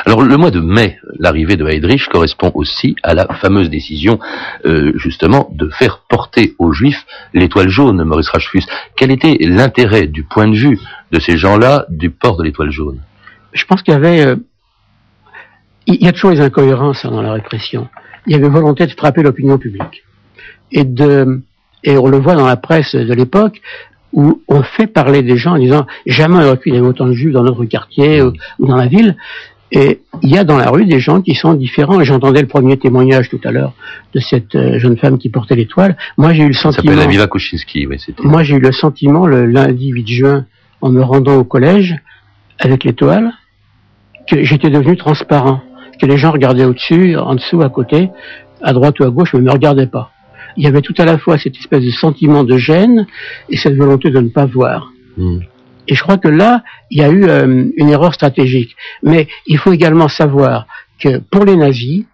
Alors 0.05 0.23
le 0.23 0.37
mois 0.37 0.51
de 0.51 0.59
mai, 0.59 0.97
l'arrivée 1.17 1.55
de 1.55 1.65
Heydrich 1.65 2.07
correspond 2.09 2.51
aussi 2.53 2.95
à 3.03 3.13
la 3.13 3.27
fameuse 3.27 3.69
décision 3.69 4.19
euh, 4.65 4.91
justement 4.95 5.49
de 5.53 5.69
faire 5.69 6.03
porter 6.09 6.55
aux 6.59 6.71
Juifs 6.71 7.05
l'étoile 7.33 7.69
jaune, 7.69 8.03
Maurice 8.03 8.29
Rachfus. 8.29 8.63
Quel 8.95 9.11
était 9.11 9.37
l'intérêt 9.39 10.07
du 10.07 10.23
point 10.23 10.47
de 10.47 10.55
vue 10.55 10.79
de 11.11 11.19
ces 11.19 11.37
gens-là 11.37 11.85
du 11.89 12.09
port 12.09 12.37
de 12.37 12.43
l'étoile 12.43 12.71
jaune? 12.71 12.99
Je 13.53 13.65
pense 13.65 13.81
qu'il 13.81 13.93
y 13.93 13.97
avait... 13.97 14.25
Euh, 14.25 14.35
il 15.87 16.03
y 16.03 16.07
a 16.07 16.11
toujours 16.11 16.31
des 16.31 16.41
incohérences 16.41 17.03
hein, 17.03 17.11
dans 17.11 17.21
la 17.21 17.33
répression. 17.33 17.87
Il 18.27 18.33
y 18.33 18.35
avait 18.35 18.49
volonté 18.49 18.85
de 18.85 18.91
frapper 18.91 19.23
l'opinion 19.23 19.57
publique. 19.57 20.03
Et, 20.71 20.85
on 21.97 22.07
le 22.07 22.17
voit 22.17 22.35
dans 22.35 22.45
la 22.45 22.57
presse 22.57 22.93
de 22.93 23.13
l'époque, 23.13 23.61
où 24.13 24.41
on 24.47 24.61
fait 24.61 24.87
parler 24.87 25.23
des 25.23 25.37
gens 25.37 25.53
en 25.53 25.57
disant 25.57 25.87
jamais 26.05 26.35
on 26.35 26.41
aurait 26.41 26.57
pu 26.57 26.71
y 26.71 26.79
autant 26.79 27.07
de 27.07 27.13
juifs 27.13 27.33
dans 27.33 27.43
notre 27.43 27.65
quartier 27.65 28.21
ou 28.21 28.33
dans 28.59 28.75
la 28.75 28.87
ville. 28.87 29.15
Et 29.71 30.01
il 30.23 30.29
y 30.29 30.37
a 30.37 30.43
dans 30.43 30.57
la 30.57 30.69
rue 30.69 30.85
des 30.85 30.99
gens 30.99 31.21
qui 31.21 31.35
sont 31.35 31.53
différents. 31.53 32.03
J'entendais 32.03 32.41
le 32.41 32.47
premier 32.47 32.77
témoignage 32.77 33.29
tout 33.29 33.39
à 33.43 33.51
l'heure 33.51 33.73
de 34.13 34.19
cette 34.19 34.55
euh, 34.55 34.79
jeune 34.79 34.97
femme 34.97 35.17
qui 35.19 35.29
portait 35.29 35.55
l'étoile. 35.55 35.95
Moi, 36.17 36.33
j'ai 36.33 36.43
eu 36.43 36.47
le 36.47 36.53
sentiment. 36.53 36.91
Ça 36.93 37.01
s'appelle 37.01 37.29
Kuczynski, 37.29 37.85
oui, 37.85 37.99
c'était. 37.99 38.23
Moi, 38.23 38.43
j'ai 38.43 38.55
eu 38.55 38.59
le 38.59 38.71
sentiment 38.71 39.27
le 39.27 39.45
lundi 39.45 39.89
8 39.89 40.07
juin, 40.07 40.45
en 40.81 40.89
me 40.89 41.01
rendant 41.01 41.35
au 41.35 41.43
collège 41.43 41.95
avec 42.57 42.83
l'étoile, 42.83 43.31
que 44.27 44.43
j'étais 44.43 44.69
devenu 44.69 44.97
transparent, 44.97 45.61
que 46.01 46.05
les 46.05 46.17
gens 46.17 46.31
regardaient 46.31 46.65
au-dessus, 46.65 47.15
en 47.15 47.35
dessous, 47.35 47.61
à 47.61 47.69
côté, 47.69 48.09
à 48.61 48.73
droite 48.73 48.99
ou 48.99 49.03
à 49.03 49.09
gauche, 49.09 49.33
mais 49.33 49.39
ne 49.39 49.45
me 49.45 49.51
regardaient 49.51 49.87
pas. 49.87 50.11
Il 50.57 50.63
y 50.63 50.67
avait 50.67 50.81
tout 50.81 50.95
à 50.97 51.05
la 51.05 51.17
fois 51.17 51.37
cette 51.37 51.55
espèce 51.55 51.83
de 51.83 51.91
sentiment 51.91 52.43
de 52.43 52.57
gêne 52.57 53.05
et 53.49 53.57
cette 53.57 53.75
volonté 53.75 54.09
de 54.09 54.19
ne 54.19 54.29
pas 54.29 54.45
voir. 54.45 54.91
Hmm. 55.15 55.39
Et 55.89 55.95
je 55.95 56.03
crois 56.03 56.17
que 56.17 56.27
là, 56.27 56.63
il 56.91 56.99
y 56.99 57.03
a 57.03 57.09
eu 57.09 57.25
euh, 57.25 57.65
une 57.75 57.89
erreur 57.89 58.13
stratégique. 58.13 58.75
Mais 59.03 59.27
il 59.47 59.57
faut 59.57 59.73
également 59.73 60.07
savoir 60.07 60.67
que 60.99 61.17
pour 61.17 61.43
les 61.45 61.55
nazis, 61.55 62.05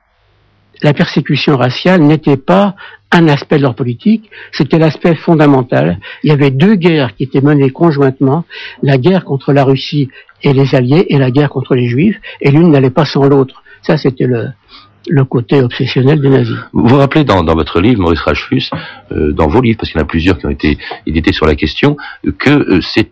la 0.82 0.94
persécution 0.94 1.58
raciale 1.58 2.02
n'était 2.02 2.38
pas 2.38 2.76
un 3.12 3.28
aspect 3.28 3.58
de 3.58 3.62
leur 3.62 3.76
politique, 3.76 4.30
c'était 4.52 4.80
l'aspect 4.80 5.16
fondamental. 5.16 6.00
Il 6.24 6.30
y 6.30 6.34
avait 6.34 6.52
deux 6.52 6.76
guerres 6.76 7.16
qui 7.16 7.24
étaient 7.24 7.42
menées 7.42 7.70
conjointement, 7.70 8.46
la 8.82 8.98
guerre 8.98 9.24
contre 9.24 9.54
la 9.54 9.64
Russie 9.64 10.10
et 10.42 10.54
les 10.54 10.76
Alliés 10.76 11.06
et 11.10 11.18
la 11.18 11.32
guerre 11.32 11.50
contre 11.50 11.76
les 11.76 11.88
Juifs, 11.88 12.20
et 12.42 12.52
l'une 12.52 12.72
n'allait 12.72 12.90
pas 12.90 13.06
sans 13.06 13.26
l'autre. 13.26 13.64
Ça, 13.84 13.98
c'était 13.98 14.26
le, 14.26 14.50
le 15.08 15.26
côté 15.26 15.62
obsessionnel 15.62 16.20
des 16.20 16.30
nazis. 16.30 16.58
Vous 16.74 16.88
vous 16.88 16.98
rappelez 16.98 17.24
dans, 17.24 17.44
dans 17.44 17.56
votre 17.56 17.80
livre, 17.82 18.02
Maurice 18.02 18.22
Rachfus, 18.22 18.70
euh, 19.12 19.32
dans 19.32 19.48
vos 19.48 19.62
livres, 19.62 19.78
parce 19.80 19.92
qu'il 19.92 20.00
y 20.00 20.02
en 20.02 20.06
a 20.06 20.08
plusieurs 20.08 20.38
qui 20.38 20.46
ont 20.46 20.52
été 20.52 20.78
édités 21.06 21.34
sur 21.34 21.46
la 21.46 21.56
question, 21.56 21.98
que 22.40 22.50
euh, 22.50 22.82
c'est 22.82 23.12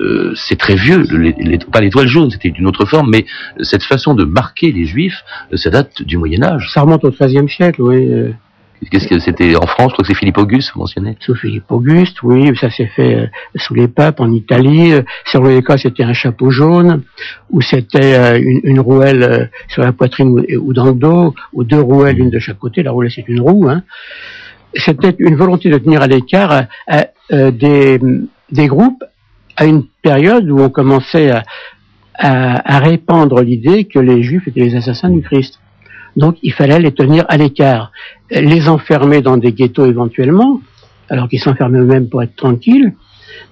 euh, 0.00 0.32
c'est 0.34 0.56
très 0.56 0.74
vieux, 0.74 1.02
les, 1.10 1.58
pas 1.58 1.80
l'étoile 1.80 2.08
jaune, 2.08 2.30
c'était 2.30 2.50
d'une 2.50 2.66
autre 2.66 2.84
forme, 2.84 3.10
mais 3.10 3.26
cette 3.60 3.82
façon 3.82 4.14
de 4.14 4.24
marquer 4.24 4.72
les 4.72 4.86
juifs, 4.86 5.24
ça 5.54 5.70
date 5.70 6.02
du 6.02 6.16
Moyen 6.18 6.42
Âge. 6.42 6.70
Ça 6.72 6.82
remonte 6.82 7.04
au 7.04 7.10
XIIIe 7.10 7.48
siècle, 7.48 7.82
oui. 7.82 8.32
Qu'est-ce 8.90 9.08
que 9.08 9.18
c'était 9.18 9.56
en 9.56 9.66
France 9.66 9.90
Je 9.90 9.92
crois 9.94 10.02
que 10.02 10.06
c'est 10.08 10.18
Philippe 10.18 10.38
Auguste, 10.38 10.72
vous 10.74 10.80
mentionnez 10.80 11.16
Sous 11.20 11.34
Philippe 11.34 11.70
Auguste, 11.70 12.22
oui, 12.22 12.54
ça 12.60 12.70
s'est 12.70 12.86
fait 12.86 13.14
euh, 13.14 13.26
sous 13.56 13.74
les 13.74 13.88
papes 13.88 14.20
en 14.20 14.30
Italie. 14.30 14.92
Euh, 14.92 15.02
sur 15.24 15.42
le 15.42 15.60
cas, 15.62 15.78
c'était 15.78 16.02
un 16.02 16.12
chapeau 16.12 16.50
jaune, 16.50 17.02
ou 17.50 17.62
c'était 17.62 18.14
euh, 18.14 18.38
une, 18.64 18.80
rouelle 18.80 19.50
sur 19.68 19.82
la 19.82 19.92
poitrine 19.92 20.28
ou, 20.60 20.72
dans 20.72 20.86
le 20.86 20.94
dos, 20.94 21.34
ou 21.54 21.64
deux 21.64 21.80
rouelles, 21.80 22.18
une 22.18 22.30
de 22.30 22.38
chaque 22.38 22.58
côté. 22.58 22.82
La 22.82 22.90
rouelle, 22.90 23.10
c'est 23.10 23.26
une 23.28 23.40
roue. 23.40 23.68
Hein. 23.68 23.82
C'était 24.74 25.14
une 25.18 25.36
volonté 25.36 25.70
de 25.70 25.78
tenir 25.78 26.02
à 26.02 26.06
l'écart 26.06 26.64
des, 27.30 27.98
groupes 28.52 29.04
à 29.56 29.64
une 29.64 29.84
période 30.02 30.50
où 30.50 30.60
on 30.60 30.68
commençait 30.68 31.32
à 32.18 32.78
répandre 32.78 33.40
l'idée 33.40 33.84
que 33.84 33.98
les 33.98 34.22
Juifs 34.22 34.46
étaient 34.46 34.60
les 34.60 34.76
assassins 34.76 35.08
du 35.08 35.22
Christ. 35.22 35.58
Donc 36.16 36.36
il 36.42 36.52
fallait 36.52 36.78
les 36.78 36.92
tenir 36.92 37.24
à 37.28 37.36
l'écart, 37.36 37.92
les 38.30 38.68
enfermer 38.68 39.20
dans 39.22 39.36
des 39.36 39.52
ghettos 39.52 39.86
éventuellement, 39.86 40.60
alors 41.08 41.28
qu'ils 41.28 41.40
s'enfermaient 41.40 41.78
eux-mêmes 41.78 42.08
pour 42.08 42.22
être 42.22 42.36
tranquilles, 42.36 42.94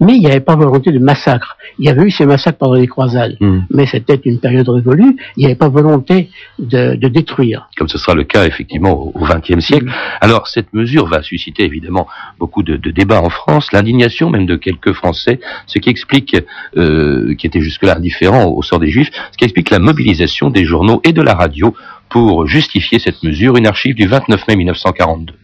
mais 0.00 0.14
il 0.14 0.20
n'y 0.20 0.26
avait 0.26 0.40
pas 0.40 0.56
volonté 0.56 0.92
de 0.92 0.98
massacre. 0.98 1.56
Il 1.78 1.84
y 1.84 1.88
avait 1.88 2.02
eu 2.02 2.10
ces 2.10 2.26
massacres 2.26 2.58
pendant 2.58 2.74
les 2.74 2.86
croisades, 2.86 3.36
hmm. 3.40 3.60
mais 3.70 3.86
c'était 3.86 4.20
une 4.24 4.38
période 4.38 4.68
révolue, 4.68 5.16
il 5.36 5.40
n'y 5.40 5.46
avait 5.46 5.54
pas 5.54 5.68
volonté 5.68 6.30
de, 6.58 6.94
détruire. 7.08 7.68
Comme 7.76 7.88
ce 7.88 7.98
sera 7.98 8.14
le 8.14 8.24
cas 8.24 8.46
effectivement 8.46 8.92
au 8.92 9.24
XXe 9.24 9.64
siècle. 9.64 9.86
Hmm. 9.86 9.92
Alors 10.20 10.48
cette 10.48 10.72
mesure 10.72 11.06
va 11.06 11.22
susciter 11.22 11.64
évidemment 11.64 12.06
beaucoup 12.38 12.62
de, 12.62 12.76
débats 12.76 13.20
en 13.20 13.30
France, 13.30 13.72
l'indignation 13.72 14.30
même 14.30 14.46
de 14.46 14.56
quelques 14.56 14.92
Français, 14.92 15.40
ce 15.66 15.78
qui 15.78 15.90
explique, 15.90 16.36
euh, 16.76 17.34
qui 17.34 17.46
était 17.46 17.60
jusque-là 17.60 17.96
indifférent 17.96 18.46
au 18.46 18.62
sort 18.62 18.78
des 18.78 18.88
Juifs, 18.88 19.10
ce 19.32 19.36
qui 19.36 19.44
explique 19.44 19.70
la 19.70 19.78
mobilisation 19.78 20.50
des 20.50 20.64
journaux 20.64 21.00
et 21.04 21.12
de 21.12 21.22
la 21.22 21.34
radio 21.34 21.74
pour 22.10 22.46
justifier 22.46 22.98
cette 22.98 23.22
mesure, 23.22 23.56
une 23.56 23.66
archive 23.66 23.94
du 23.94 24.06
29 24.06 24.46
mai 24.48 24.56
1942. 24.56 25.34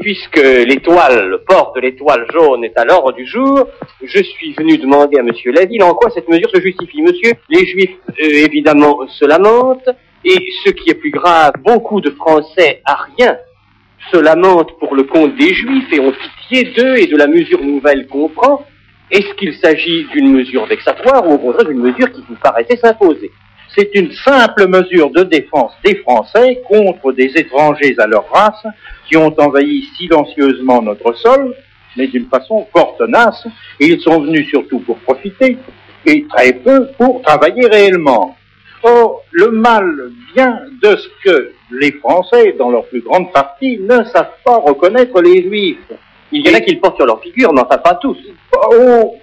Puisque 0.00 0.36
l'étoile, 0.36 1.28
le 1.28 1.42
port 1.42 1.72
de 1.74 1.80
l'étoile 1.80 2.26
jaune 2.32 2.64
est 2.64 2.76
à 2.78 2.84
l'ordre 2.84 3.12
du 3.12 3.26
jour, 3.26 3.66
je 4.02 4.22
suis 4.22 4.54
venu 4.54 4.78
demander 4.78 5.18
à 5.18 5.22
Monsieur 5.22 5.52
Laville 5.52 5.82
en 5.82 5.92
quoi 5.94 6.10
cette 6.10 6.28
mesure 6.28 6.48
se 6.50 6.60
justifie. 6.60 7.02
Monsieur, 7.02 7.32
les 7.50 7.66
Juifs, 7.66 7.96
euh, 8.08 8.46
évidemment, 8.46 9.06
se 9.08 9.26
lamentent, 9.26 9.90
et 10.24 10.38
ce 10.64 10.70
qui 10.70 10.90
est 10.90 10.94
plus 10.94 11.10
grave, 11.10 11.52
beaucoup 11.64 12.00
de 12.00 12.10
Français 12.10 12.80
à 12.84 12.98
rien 13.16 13.36
se 14.10 14.16
lamentent 14.16 14.78
pour 14.78 14.94
le 14.94 15.04
compte 15.04 15.36
des 15.36 15.52
Juifs 15.52 15.92
et 15.92 16.00
ont 16.00 16.12
pitié 16.12 16.72
d'eux 16.72 16.96
et 16.96 17.06
de 17.06 17.16
la 17.16 17.26
mesure 17.26 17.62
nouvelle 17.62 18.06
qu'on 18.06 18.28
prend. 18.28 18.64
Est-ce 19.10 19.34
qu'il 19.34 19.54
s'agit 19.54 20.06
d'une 20.12 20.32
mesure 20.32 20.66
vexatoire 20.66 21.28
ou 21.28 21.34
au 21.34 21.38
contraire 21.38 21.68
d'une 21.68 21.80
mesure 21.80 22.10
qui 22.12 22.22
vous 22.28 22.36
paraissait 22.36 22.76
s'imposer? 22.76 23.30
C'est 23.74 23.90
une 23.94 24.12
simple 24.12 24.66
mesure 24.66 25.10
de 25.10 25.22
défense 25.22 25.72
des 25.84 25.96
Français 25.96 26.62
contre 26.68 27.12
des 27.12 27.32
étrangers 27.36 27.94
à 27.98 28.06
leur 28.06 28.28
race 28.30 28.64
qui 29.08 29.16
ont 29.16 29.34
envahi 29.38 29.84
silencieusement 29.96 30.82
notre 30.82 31.12
sol, 31.14 31.54
mais 31.96 32.06
d'une 32.06 32.26
façon 32.26 32.66
fort 32.72 32.96
tenace, 32.98 33.46
et 33.78 33.86
ils 33.86 34.00
sont 34.00 34.20
venus 34.20 34.48
surtout 34.48 34.80
pour 34.80 34.98
profiter, 34.98 35.58
et 36.06 36.26
très 36.28 36.52
peu 36.52 36.88
pour 36.98 37.22
travailler 37.22 37.66
réellement. 37.66 38.36
Or, 38.82 39.22
le 39.30 39.50
mal 39.50 40.10
vient 40.34 40.58
de 40.82 40.96
ce 40.96 41.08
que 41.24 41.52
les 41.70 41.92
Français, 41.92 42.54
dans 42.58 42.70
leur 42.70 42.86
plus 42.86 43.02
grande 43.02 43.32
partie, 43.32 43.78
ne 43.78 44.04
savent 44.04 44.36
pas 44.44 44.56
reconnaître 44.56 45.20
les 45.20 45.42
Juifs. 45.42 45.92
Il 46.32 46.46
y 46.46 46.50
en 46.50 46.54
a 46.54 46.60
qui 46.60 46.74
le 46.74 46.80
portent 46.80 46.96
sur 46.96 47.06
leur 47.06 47.20
figure, 47.20 47.52
mais 47.52 47.60
enfin 47.60 47.78
pas 47.78 47.96
tous. 47.96 48.16
Oh, 48.72 49.16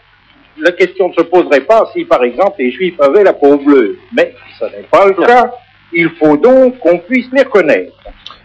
la 0.59 0.71
question 0.71 1.09
ne 1.09 1.13
se 1.13 1.21
poserait 1.21 1.61
pas 1.61 1.89
si, 1.93 2.05
par 2.05 2.23
exemple, 2.23 2.55
les 2.59 2.71
Juifs 2.71 2.99
avaient 2.99 3.23
la 3.23 3.33
peau 3.33 3.57
bleue. 3.57 3.97
Mais 4.15 4.33
ce 4.59 4.65
n'est 4.65 4.87
pas 4.89 5.07
le 5.07 5.13
cas. 5.13 5.51
Il 5.93 6.09
faut 6.19 6.37
donc 6.37 6.79
qu'on 6.79 6.99
puisse 6.99 7.27
les 7.31 7.43
reconnaître. 7.43 7.93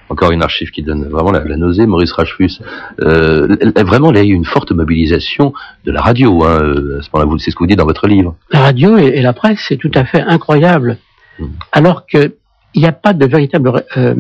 Encore 0.09 0.31
une 0.31 0.42
archive 0.42 0.70
qui 0.70 0.83
donne 0.83 1.09
vraiment 1.09 1.33
la, 1.33 1.40
nausée, 1.57 1.87
Maurice 1.87 2.12
Rachfus. 2.12 2.61
Euh, 3.01 3.57
vraiment, 3.77 4.12
il 4.12 4.18
y 4.18 4.20
a 4.20 4.25
eu 4.25 4.35
une 4.35 4.44
forte 4.44 4.70
mobilisation 4.72 5.55
de 5.85 5.90
la 5.90 6.03
radio. 6.03 6.44
Hein, 6.44 6.61
euh, 6.61 6.98
à 6.98 7.03
ce 7.03 7.09
moment-là, 7.14 7.38
c'est 7.38 7.51
ce 7.51 7.57
que 7.57 7.61
vous 7.61 7.66
dites 7.66 7.79
dans 7.79 7.87
votre 7.87 8.07
livre. 8.07 8.37
La 8.51 8.61
radio 8.61 8.98
et, 8.98 9.22
la 9.22 9.33
presse, 9.33 9.64
c'est 9.66 9.79
tout 9.79 9.90
à 9.94 10.05
fait 10.05 10.20
incroyable. 10.20 10.98
Hmm. 11.38 11.46
Alors 11.72 12.07
qu'il 12.07 12.33
n'y 12.77 12.87
a 12.87 12.92
pas 12.92 13.14
de 13.14 13.25
véritable, 13.25 13.85
euh, 13.96 14.14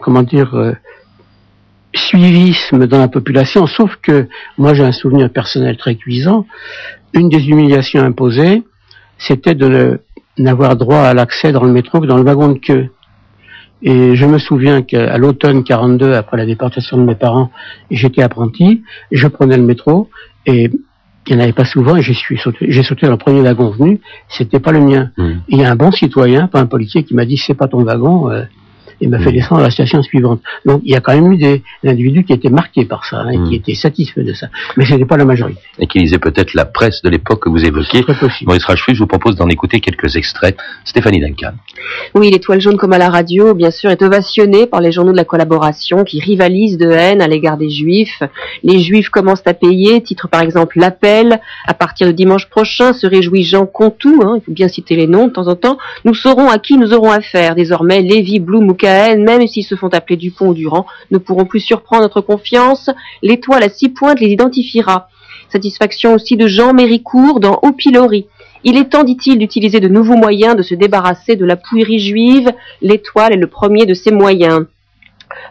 comment 0.00 0.22
dire, 0.22 0.54
euh, 0.54 0.74
suivisme 1.94 2.86
dans 2.86 2.98
la 2.98 3.08
population, 3.08 3.66
sauf 3.66 3.96
que 3.96 4.28
moi 4.56 4.74
j'ai 4.74 4.84
un 4.84 4.92
souvenir 4.92 5.30
personnel 5.30 5.76
très 5.76 5.94
cuisant. 5.96 6.46
Une 7.14 7.28
des 7.28 7.48
humiliations 7.48 8.02
imposées, 8.02 8.62
c'était 9.18 9.54
de 9.54 10.00
n'avoir 10.38 10.76
droit 10.76 11.00
à 11.00 11.14
l'accès 11.14 11.52
dans 11.52 11.64
le 11.64 11.72
métro 11.72 12.00
que 12.00 12.06
dans 12.06 12.16
le 12.16 12.22
wagon 12.22 12.48
de 12.48 12.58
queue. 12.58 12.90
Et 13.82 14.16
je 14.16 14.26
me 14.26 14.38
souviens 14.38 14.82
qu'à 14.82 15.18
l'automne 15.18 15.62
42, 15.62 16.14
après 16.14 16.36
la 16.36 16.46
déportation 16.46 16.96
de 16.96 17.02
mes 17.02 17.14
parents, 17.14 17.50
j'étais 17.90 18.22
apprenti, 18.22 18.82
je 19.12 19.28
prenais 19.28 19.56
le 19.56 19.62
métro 19.62 20.10
et 20.46 20.70
il 21.26 21.36
n'y 21.36 21.40
en 21.40 21.44
avait 21.44 21.52
pas 21.52 21.64
souvent 21.64 21.96
et 21.96 22.02
j'ai 22.02 22.14
sauté, 22.36 22.66
j'ai 22.68 22.82
sauté 22.82 23.06
dans 23.06 23.12
le 23.12 23.18
premier 23.18 23.42
wagon 23.42 23.70
venu, 23.70 24.00
c'était 24.28 24.60
pas 24.60 24.72
le 24.72 24.80
mien. 24.80 25.10
Mmh. 25.16 25.30
Il 25.48 25.58
y 25.58 25.64
a 25.64 25.70
un 25.70 25.76
bon 25.76 25.92
citoyen, 25.92 26.48
pas 26.48 26.60
un 26.60 26.66
policier, 26.66 27.04
qui 27.04 27.14
m'a 27.14 27.24
dit 27.24 27.36
c'est 27.36 27.54
pas 27.54 27.68
ton 27.68 27.84
wagon, 27.84 28.30
euh, 28.30 28.44
et 29.00 29.06
m'a 29.06 29.18
fait 29.18 29.32
descendre 29.32 29.60
à 29.60 29.64
la 29.64 29.70
station 29.70 30.02
suivante. 30.02 30.40
Donc 30.64 30.82
il 30.84 30.92
y 30.92 30.96
a 30.96 31.00
quand 31.00 31.14
même 31.14 31.32
eu 31.32 31.36
des 31.36 31.62
individus 31.84 32.24
qui 32.24 32.32
étaient 32.32 32.50
marqués 32.50 32.84
par 32.84 33.04
ça, 33.04 33.20
hein, 33.20 33.32
qui 33.44 33.50
hmm. 33.50 33.54
étaient 33.54 33.74
satisfaits 33.74 34.20
de 34.20 34.32
ça. 34.32 34.48
Mais 34.76 34.84
ce 34.84 34.92
n'était 34.92 35.06
pas 35.06 35.16
la 35.16 35.24
majorité. 35.24 35.60
Et 35.78 35.86
qui 35.86 35.98
lisaient 35.98 36.18
peut-être 36.18 36.54
la 36.54 36.64
presse 36.64 37.02
de 37.02 37.08
l'époque 37.08 37.42
que 37.42 37.48
vous 37.48 37.64
évoquiez. 37.64 38.02
Très 38.02 38.14
possible. 38.14 38.48
Maurice 38.48 38.64
Rachefus, 38.64 38.94
je 38.94 39.00
vous 39.00 39.06
propose 39.06 39.36
d'en 39.36 39.48
écouter 39.48 39.80
quelques 39.80 40.16
extraits. 40.16 40.56
Stéphanie 40.84 41.20
Duncan. 41.20 41.52
Oui, 42.14 42.30
l'étoile 42.30 42.60
jaune 42.60 42.76
comme 42.76 42.92
à 42.92 42.98
la 42.98 43.10
radio, 43.10 43.54
bien 43.54 43.70
sûr, 43.70 43.90
est 43.90 44.02
ovationnée 44.02 44.66
par 44.66 44.80
les 44.80 44.92
journaux 44.92 45.12
de 45.12 45.16
la 45.16 45.24
collaboration 45.24 46.04
qui 46.04 46.20
rivalisent 46.20 46.78
de 46.78 46.90
haine 46.90 47.20
à 47.20 47.28
l'égard 47.28 47.56
des 47.56 47.70
juifs. 47.70 48.22
Les 48.62 48.80
juifs 48.80 49.08
commencent 49.08 49.46
à 49.46 49.54
payer, 49.54 50.02
titre 50.02 50.28
par 50.28 50.42
exemple 50.42 50.78
l'appel. 50.78 51.40
À 51.66 51.74
partir 51.74 52.06
de 52.06 52.12
dimanche 52.12 52.46
prochain, 52.48 52.92
se 52.92 53.06
réjouit 53.06 53.44
Jean 53.44 53.66
Contou, 53.66 54.20
hein, 54.22 54.36
il 54.36 54.44
faut 54.44 54.52
bien 54.52 54.68
citer 54.68 54.96
les 54.96 55.06
noms 55.06 55.28
de 55.28 55.32
temps 55.32 55.48
en 55.48 55.56
temps. 55.56 55.78
Nous 56.04 56.14
saurons 56.14 56.48
à 56.48 56.58
qui 56.58 56.76
nous 56.76 56.92
aurons 56.92 57.10
affaire. 57.10 57.54
Désormais, 57.54 58.02
Lévi, 58.02 58.40
Blum 58.40 58.68
ou 58.68 58.74
même 59.18 59.46
s'ils 59.46 59.64
se 59.64 59.74
font 59.74 59.88
appeler 59.88 60.16
Dupont 60.16 60.48
ou 60.48 60.54
Durand, 60.54 60.86
ne 61.10 61.18
pourront 61.18 61.44
plus 61.44 61.60
surprendre 61.60 62.02
notre 62.02 62.20
confiance. 62.20 62.90
L'étoile 63.22 63.62
à 63.62 63.68
six 63.68 63.88
pointes 63.88 64.20
les 64.20 64.28
identifiera. 64.28 65.08
Satisfaction 65.50 66.14
aussi 66.14 66.36
de 66.36 66.46
Jean 66.46 66.74
Méricourt 66.74 67.40
dans 67.40 67.58
Au 67.62 67.72
pilori. 67.72 68.26
Il 68.64 68.76
est 68.76 68.90
temps, 68.90 69.04
dit-il, 69.04 69.38
d'utiliser 69.38 69.80
de 69.80 69.88
nouveaux 69.88 70.16
moyens 70.16 70.56
de 70.56 70.62
se 70.62 70.74
débarrasser 70.74 71.36
de 71.36 71.44
la 71.44 71.56
pouillerie 71.56 72.00
juive. 72.00 72.50
L'étoile 72.82 73.32
est 73.32 73.36
le 73.36 73.46
premier 73.46 73.86
de 73.86 73.94
ces 73.94 74.10
moyens. 74.10 74.66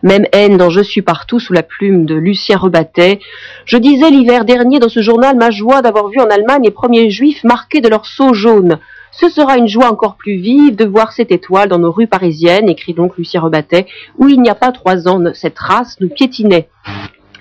Même 0.03 0.25
haine 0.33 0.57
dont 0.57 0.69
je 0.69 0.81
suis 0.81 1.01
partout 1.01 1.39
sous 1.39 1.53
la 1.53 1.63
plume 1.63 2.05
de 2.05 2.15
Lucien 2.15 2.57
Rebattet. 2.57 3.19
Je 3.65 3.77
disais 3.77 4.09
l'hiver 4.09 4.45
dernier 4.45 4.79
dans 4.79 4.89
ce 4.89 5.01
journal 5.01 5.37
ma 5.37 5.49
joie 5.49 5.81
d'avoir 5.81 6.09
vu 6.09 6.19
en 6.19 6.29
Allemagne 6.29 6.63
les 6.63 6.71
premiers 6.71 7.09
juifs 7.09 7.43
marqués 7.43 7.81
de 7.81 7.89
leur 7.89 8.05
sceau 8.05 8.33
jaune. 8.33 8.79
Ce 9.19 9.29
sera 9.29 9.57
une 9.57 9.67
joie 9.67 9.91
encore 9.91 10.15
plus 10.15 10.35
vive 10.35 10.75
de 10.75 10.85
voir 10.85 11.11
cette 11.11 11.31
étoile 11.31 11.69
dans 11.69 11.79
nos 11.79 11.91
rues 11.91 12.05
parisiennes, 12.05 12.69
écrit 12.69 12.93
donc 12.93 13.17
Lucien 13.17 13.41
Rebattet, 13.41 13.87
où 14.19 14.27
il 14.27 14.39
n'y 14.39 14.49
a 14.49 14.55
pas 14.55 14.71
trois 14.71 15.07
ans, 15.07 15.19
cette 15.33 15.57
race 15.57 15.99
nous 15.99 16.09
piétinait. 16.09 16.69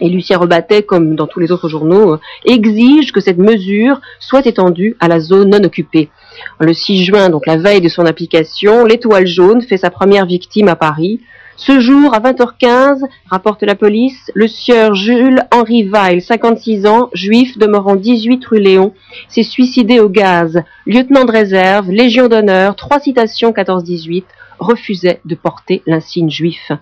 Et 0.00 0.08
Lucien 0.08 0.38
Rebattet, 0.38 0.84
comme 0.84 1.16
dans 1.16 1.26
tous 1.26 1.38
les 1.38 1.52
autres 1.52 1.68
journaux, 1.68 2.14
euh, 2.14 2.20
exige 2.46 3.12
que 3.12 3.20
cette 3.20 3.36
mesure 3.36 4.00
soit 4.20 4.46
étendue 4.46 4.96
à 5.00 5.08
la 5.08 5.20
zone 5.20 5.50
non 5.50 5.64
occupée. 5.64 6.08
Le 6.60 6.72
6 6.72 7.04
juin, 7.04 7.28
donc 7.28 7.46
la 7.46 7.58
veille 7.58 7.82
de 7.82 7.88
son 7.90 8.06
application, 8.06 8.84
l'étoile 8.84 9.26
jaune 9.26 9.60
fait 9.60 9.76
sa 9.76 9.90
première 9.90 10.24
victime 10.24 10.68
à 10.68 10.76
Paris. 10.76 11.20
Ce 11.58 11.80
jour, 11.80 12.12
à 12.12 12.20
20h15, 12.20 13.00
rapporte 13.30 13.62
la 13.62 13.74
police, 13.74 14.30
le 14.34 14.46
sieur 14.46 14.94
Jules-Henri 14.94 15.88
Weil, 15.88 16.20
56 16.20 16.86
ans, 16.86 17.08
juif, 17.14 17.56
demeurant 17.56 17.96
18 17.96 18.44
rue 18.44 18.60
Léon, 18.60 18.92
s'est 19.28 19.42
suicidé 19.42 19.98
au 19.98 20.10
gaz. 20.10 20.62
Lieutenant 20.86 21.24
de 21.24 21.32
réserve, 21.32 21.90
Légion 21.90 22.28
d'honneur, 22.28 22.76
trois 22.76 23.00
citations 23.00 23.52
14-18, 23.52 24.24
refusait 24.58 25.20
de 25.24 25.34
porter 25.34 25.82
l'insigne 25.86 26.28
juif. 26.28 26.72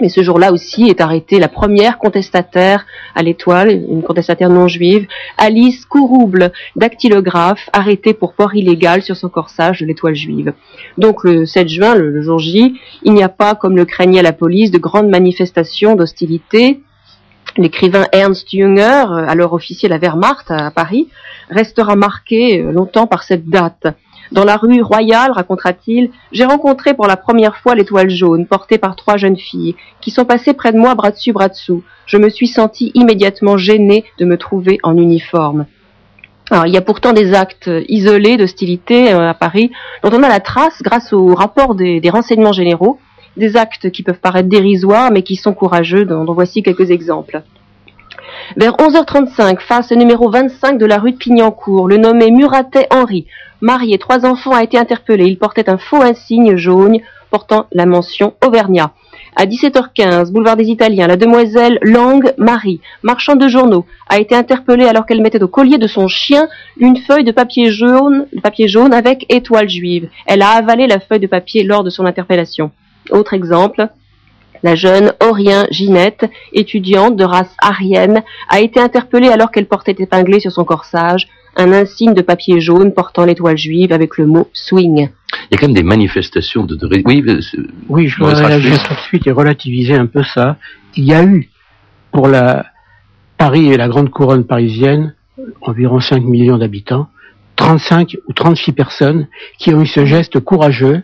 Mais 0.00 0.08
ce 0.08 0.22
jour-là 0.22 0.52
aussi 0.52 0.88
est 0.88 1.00
arrêtée 1.00 1.38
la 1.38 1.48
première 1.48 1.98
contestataire 1.98 2.84
à 3.14 3.22
l'étoile, 3.22 3.70
une 3.70 4.02
contestataire 4.02 4.50
non 4.50 4.66
juive, 4.66 5.06
Alice 5.38 5.84
Courouble, 5.84 6.52
dactylographe, 6.74 7.70
arrêtée 7.72 8.12
pour 8.12 8.34
port 8.34 8.56
illégal 8.56 9.02
sur 9.02 9.16
son 9.16 9.28
corsage 9.28 9.80
de 9.80 9.86
l'étoile 9.86 10.16
juive. 10.16 10.52
Donc 10.98 11.22
le 11.22 11.46
7 11.46 11.68
juin, 11.68 11.94
le, 11.94 12.22
jour 12.22 12.40
J, 12.40 12.74
il 13.04 13.12
n'y 13.12 13.22
a 13.22 13.28
pas, 13.28 13.54
comme 13.54 13.76
le 13.76 13.84
craignait 13.84 14.22
la 14.22 14.32
police, 14.32 14.72
de 14.72 14.78
grandes 14.78 15.08
manifestations 15.08 15.94
d'hostilité. 15.94 16.80
L'écrivain 17.56 18.06
Ernst 18.10 18.48
Jünger, 18.50 19.04
alors 19.28 19.52
officier 19.52 19.88
de 19.88 19.94
la 19.94 20.00
Wehrmacht 20.00 20.50
à 20.50 20.72
Paris, 20.72 21.08
restera 21.50 21.94
marqué 21.94 22.58
longtemps 22.62 23.06
par 23.06 23.22
cette 23.22 23.48
date. 23.48 23.86
Dans 24.32 24.44
la 24.44 24.56
rue 24.56 24.82
Royale, 24.82 25.32
racontera-t-il, 25.32 26.10
j'ai 26.32 26.44
rencontré 26.44 26.94
pour 26.94 27.06
la 27.06 27.16
première 27.16 27.56
fois 27.56 27.74
l'étoile 27.74 28.10
jaune, 28.10 28.46
portée 28.46 28.78
par 28.78 28.96
trois 28.96 29.16
jeunes 29.16 29.36
filles, 29.36 29.76
qui 30.00 30.10
sont 30.10 30.24
passées 30.24 30.54
près 30.54 30.72
de 30.72 30.78
moi 30.78 30.94
bras 30.94 31.10
dessus 31.10 31.32
bras 31.32 31.48
dessous. 31.48 31.82
Je 32.06 32.16
me 32.16 32.28
suis 32.28 32.48
senti 32.48 32.90
immédiatement 32.94 33.56
gêné 33.56 34.04
de 34.18 34.24
me 34.24 34.36
trouver 34.36 34.78
en 34.82 34.96
uniforme. 34.96 35.66
Il 36.66 36.72
y 36.72 36.76
a 36.76 36.82
pourtant 36.82 37.12
des 37.12 37.32
actes 37.32 37.70
isolés 37.88 38.36
d'hostilité 38.36 39.12
euh, 39.12 39.30
à 39.30 39.34
Paris 39.34 39.70
dont 40.02 40.10
on 40.12 40.22
a 40.22 40.28
la 40.28 40.40
trace 40.40 40.82
grâce 40.82 41.14
au 41.14 41.34
rapport 41.34 41.74
des, 41.74 42.02
renseignements 42.10 42.52
généraux, 42.52 42.98
des 43.38 43.56
actes 43.56 43.90
qui 43.90 44.02
peuvent 44.02 44.20
paraître 44.20 44.48
dérisoires 44.48 45.10
mais 45.10 45.22
qui 45.22 45.36
sont 45.36 45.54
courageux, 45.54 46.04
dont, 46.04 46.24
voici 46.34 46.62
quelques 46.62 46.90
exemples. 46.90 47.42
Vers 48.56 48.74
11h35, 48.74 49.60
face 49.60 49.90
numéro 49.92 50.28
25 50.28 50.76
de 50.76 50.84
la 50.84 50.98
rue 50.98 51.12
de 51.12 51.16
Pignancourt, 51.16 51.88
le 51.88 51.96
nommé 51.96 52.30
Muratet 52.30 52.86
Henri, 52.90 53.26
marié, 53.64 53.96
trois 53.98 54.26
enfants, 54.26 54.52
a 54.52 54.62
été 54.62 54.78
interpellé. 54.78 55.24
Il 55.24 55.38
portait 55.38 55.70
un 55.70 55.78
faux 55.78 56.02
insigne 56.02 56.56
jaune 56.56 56.98
portant 57.30 57.66
la 57.72 57.86
mention 57.86 58.34
Auvergnat. 58.44 58.92
À 59.36 59.46
17h15, 59.46 60.30
boulevard 60.30 60.56
des 60.56 60.68
Italiens, 60.68 61.08
la 61.08 61.16
demoiselle 61.16 61.78
Lang 61.82 62.34
Marie, 62.38 62.80
marchande 63.02 63.40
de 63.40 63.48
journaux, 63.48 63.86
a 64.08 64.20
été 64.20 64.36
interpellée 64.36 64.84
alors 64.84 65.06
qu'elle 65.06 65.22
mettait 65.22 65.42
au 65.42 65.48
collier 65.48 65.78
de 65.78 65.88
son 65.88 66.06
chien 66.06 66.46
une 66.76 66.98
feuille 66.98 67.24
de 67.24 67.32
papier 67.32 67.70
jaune, 67.70 68.26
avec 68.92 69.26
étoile 69.30 69.68
juive. 69.68 70.08
Elle 70.26 70.42
a 70.42 70.50
avalé 70.50 70.86
la 70.86 71.00
feuille 71.00 71.20
de 71.20 71.26
papier 71.26 71.64
lors 71.64 71.82
de 71.82 71.90
son 71.90 72.04
interpellation. 72.04 72.70
Autre 73.10 73.32
exemple, 73.32 73.88
la 74.62 74.74
jeune 74.76 75.12
Aurien 75.26 75.66
Ginette, 75.70 76.30
étudiante 76.52 77.16
de 77.16 77.24
race 77.24 77.54
arienne, 77.60 78.22
a 78.48 78.60
été 78.60 78.78
interpellée 78.78 79.28
alors 79.28 79.50
qu'elle 79.50 79.66
portait 79.66 79.96
épinglé 79.98 80.38
sur 80.38 80.52
son 80.52 80.64
corsage 80.64 81.28
un 81.56 81.72
insigne 81.72 82.14
de 82.14 82.22
papier 82.22 82.60
jaune 82.60 82.92
portant 82.92 83.24
l'étoile 83.24 83.56
juive 83.56 83.92
avec 83.92 84.18
le 84.18 84.26
mot 84.26 84.48
swing. 84.52 85.08
Il 85.50 85.54
y 85.54 85.54
a 85.54 85.58
quand 85.58 85.66
même 85.66 85.74
des 85.74 85.82
manifestations 85.82 86.64
de... 86.64 86.78
Oui, 87.04 87.24
oui, 87.88 88.08
je 88.08 88.16
voudrais 88.18 88.46
réagir 88.46 88.82
tout 88.82 88.94
de 88.94 89.00
suite 89.00 89.26
et 89.26 89.30
relativiser 89.30 89.94
un 89.94 90.06
peu 90.06 90.22
ça. 90.22 90.56
Il 90.96 91.04
y 91.04 91.12
a 91.12 91.24
eu, 91.24 91.50
pour 92.12 92.28
la 92.28 92.66
Paris 93.36 93.72
et 93.72 93.76
la 93.76 93.88
grande 93.88 94.10
couronne 94.10 94.44
parisienne, 94.44 95.14
environ 95.60 96.00
5 96.00 96.22
millions 96.22 96.58
d'habitants, 96.58 97.08
35 97.56 98.16
ou 98.28 98.32
36 98.32 98.72
personnes 98.72 99.28
qui 99.58 99.74
ont 99.74 99.82
eu 99.82 99.86
ce 99.86 100.04
geste 100.04 100.40
courageux 100.40 101.02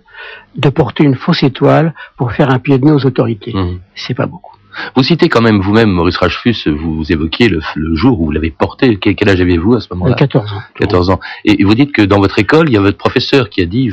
de 0.56 0.68
porter 0.68 1.04
une 1.04 1.14
fausse 1.14 1.42
étoile 1.42 1.94
pour 2.16 2.32
faire 2.32 2.50
un 2.50 2.58
pied 2.58 2.78
de 2.78 2.84
nez 2.84 2.92
aux 2.92 3.06
autorités. 3.06 3.52
Mmh. 3.52 3.80
C'est 3.94 4.14
pas 4.14 4.26
beaucoup. 4.26 4.49
Vous 4.96 5.02
citez 5.02 5.28
quand 5.28 5.40
même 5.40 5.61
vous-même, 5.61 5.90
Maurice 5.90 6.16
Rachefus, 6.16 6.68
vous 6.68 7.11
évoquiez 7.11 7.48
le, 7.48 7.94
jour 7.94 8.20
où 8.20 8.26
vous 8.26 8.30
l'avez 8.30 8.50
porté. 8.50 8.96
Quel, 8.96 9.28
âge 9.28 9.40
avez-vous 9.40 9.74
à 9.74 9.80
ce 9.80 9.88
moment-là? 9.92 10.14
14 10.14 10.52
ans. 10.52 10.62
14 10.76 11.11
ans. 11.11 11.20
Et, 11.44 11.62
vous 11.64 11.74
dites 11.74 11.92
que 11.92 12.02
dans 12.02 12.18
votre 12.18 12.38
école, 12.38 12.68
il 12.68 12.72
y 12.72 12.76
a 12.76 12.80
votre 12.80 12.98
professeur 12.98 13.50
qui 13.50 13.61
a 13.61 13.66
dit, 13.66 13.90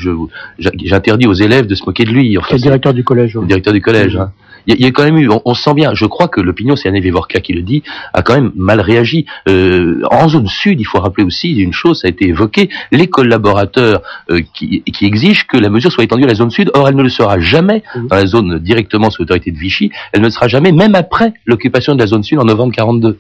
j'interdis 0.58 1.28
aux 1.28 1.34
élèves 1.34 1.68
de 1.68 1.76
se 1.76 1.86
moquer 1.86 2.06
de 2.06 2.12
lui. 2.12 2.38
Enfin, 2.38 2.48
c'est 2.50 2.56
le 2.56 2.62
directeur 2.62 2.94
du 2.94 3.04
collège. 3.04 3.36
Le 3.36 3.46
directeur 3.46 3.74
du 3.74 3.82
collège. 3.82 4.16
Hein 4.16 4.32
il 4.68 4.82
y, 4.82 4.86
a 4.86 4.92
quand 4.92 5.04
même 5.04 5.18
eu, 5.18 5.30
on, 5.46 5.54
sent 5.54 5.74
bien, 5.74 5.94
je 5.94 6.06
crois 6.06 6.28
que 6.28 6.42
l'opinion, 6.42 6.76
c'est 6.76 6.90
Anne 6.90 7.00
Vivorka 7.00 7.40
qui 7.40 7.54
le 7.54 7.62
dit, 7.62 7.84
a 8.14 8.22
quand 8.22 8.34
même 8.34 8.52
mal 8.56 8.82
réagi. 8.82 9.26
Euh, 9.48 10.02
en 10.12 10.28
zone 10.28 10.48
sud, 10.48 10.82
il 10.82 10.84
faut 10.84 11.00
rappeler 11.00 11.24
aussi 11.24 11.56
une 11.56 11.72
chose, 11.72 12.02
ça 12.02 12.08
a 12.08 12.10
été 12.10 12.28
évoqué, 12.28 12.70
les 12.92 13.08
collaborateurs 13.08 14.02
euh, 14.30 14.42
qui, 14.54 14.84
qui, 14.84 15.06
exigent 15.06 15.46
que 15.48 15.58
la 15.58 15.70
mesure 15.70 15.92
soit 15.92 16.04
étendue 16.04 16.26
à 16.26 16.28
la 16.28 16.36
zone 16.36 16.52
sud. 16.52 16.70
Or, 16.74 16.90
elle 16.90 16.96
ne 16.96 17.04
le 17.04 17.10
sera 17.10 17.40
jamais 17.40 17.82
dans 17.96 18.16
la 18.18 18.26
zone 18.26 18.60
directement 18.60 19.10
sous 19.10 19.22
l'autorité 19.22 19.52
de 19.52 19.58
Vichy. 19.58 19.92
Elle 20.12 20.20
ne 20.20 20.26
le 20.26 20.32
sera 20.32 20.50
jamais, 20.50 20.74
même 20.74 20.96
après 20.96 21.34
l'occupation 21.46 21.96
de 21.96 22.00
la 22.00 22.08
zone 22.08 22.24
sud 22.24 22.40
en 22.40 22.44
novembre 22.44 22.74
42. 22.74 23.18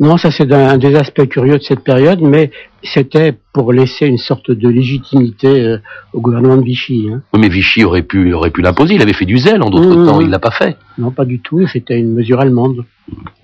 Non, 0.00 0.16
ça 0.16 0.30
c'est 0.30 0.52
un, 0.52 0.78
des 0.78 0.94
aspects 0.94 1.26
curieux 1.26 1.58
de 1.58 1.62
cette 1.62 1.82
période, 1.82 2.20
mais 2.20 2.52
c'était 2.82 3.34
pour 3.52 3.72
laisser 3.72 4.06
une 4.06 4.18
sorte 4.18 4.50
de 4.50 4.68
légitimité 4.68 5.48
euh, 5.48 5.78
au 6.12 6.20
gouvernement 6.20 6.56
de 6.56 6.64
Vichy. 6.64 7.08
Hein. 7.12 7.22
Oui, 7.32 7.40
mais 7.40 7.48
Vichy 7.48 7.84
aurait 7.84 8.02
pu, 8.02 8.32
aurait 8.32 8.50
pu 8.50 8.62
l'imposer. 8.62 8.94
Il 8.94 9.02
avait 9.02 9.12
fait 9.12 9.24
du 9.24 9.38
zèle 9.38 9.62
en 9.62 9.70
d'autres 9.70 9.96
mmh. 9.96 10.06
temps. 10.06 10.20
Il 10.20 10.30
l'a 10.30 10.38
pas 10.38 10.50
fait. 10.50 10.76
Non, 10.96 11.10
pas 11.10 11.24
du 11.24 11.40
tout. 11.40 11.66
C'était 11.66 11.98
une 11.98 12.12
mesure 12.12 12.40
allemande. 12.40 12.84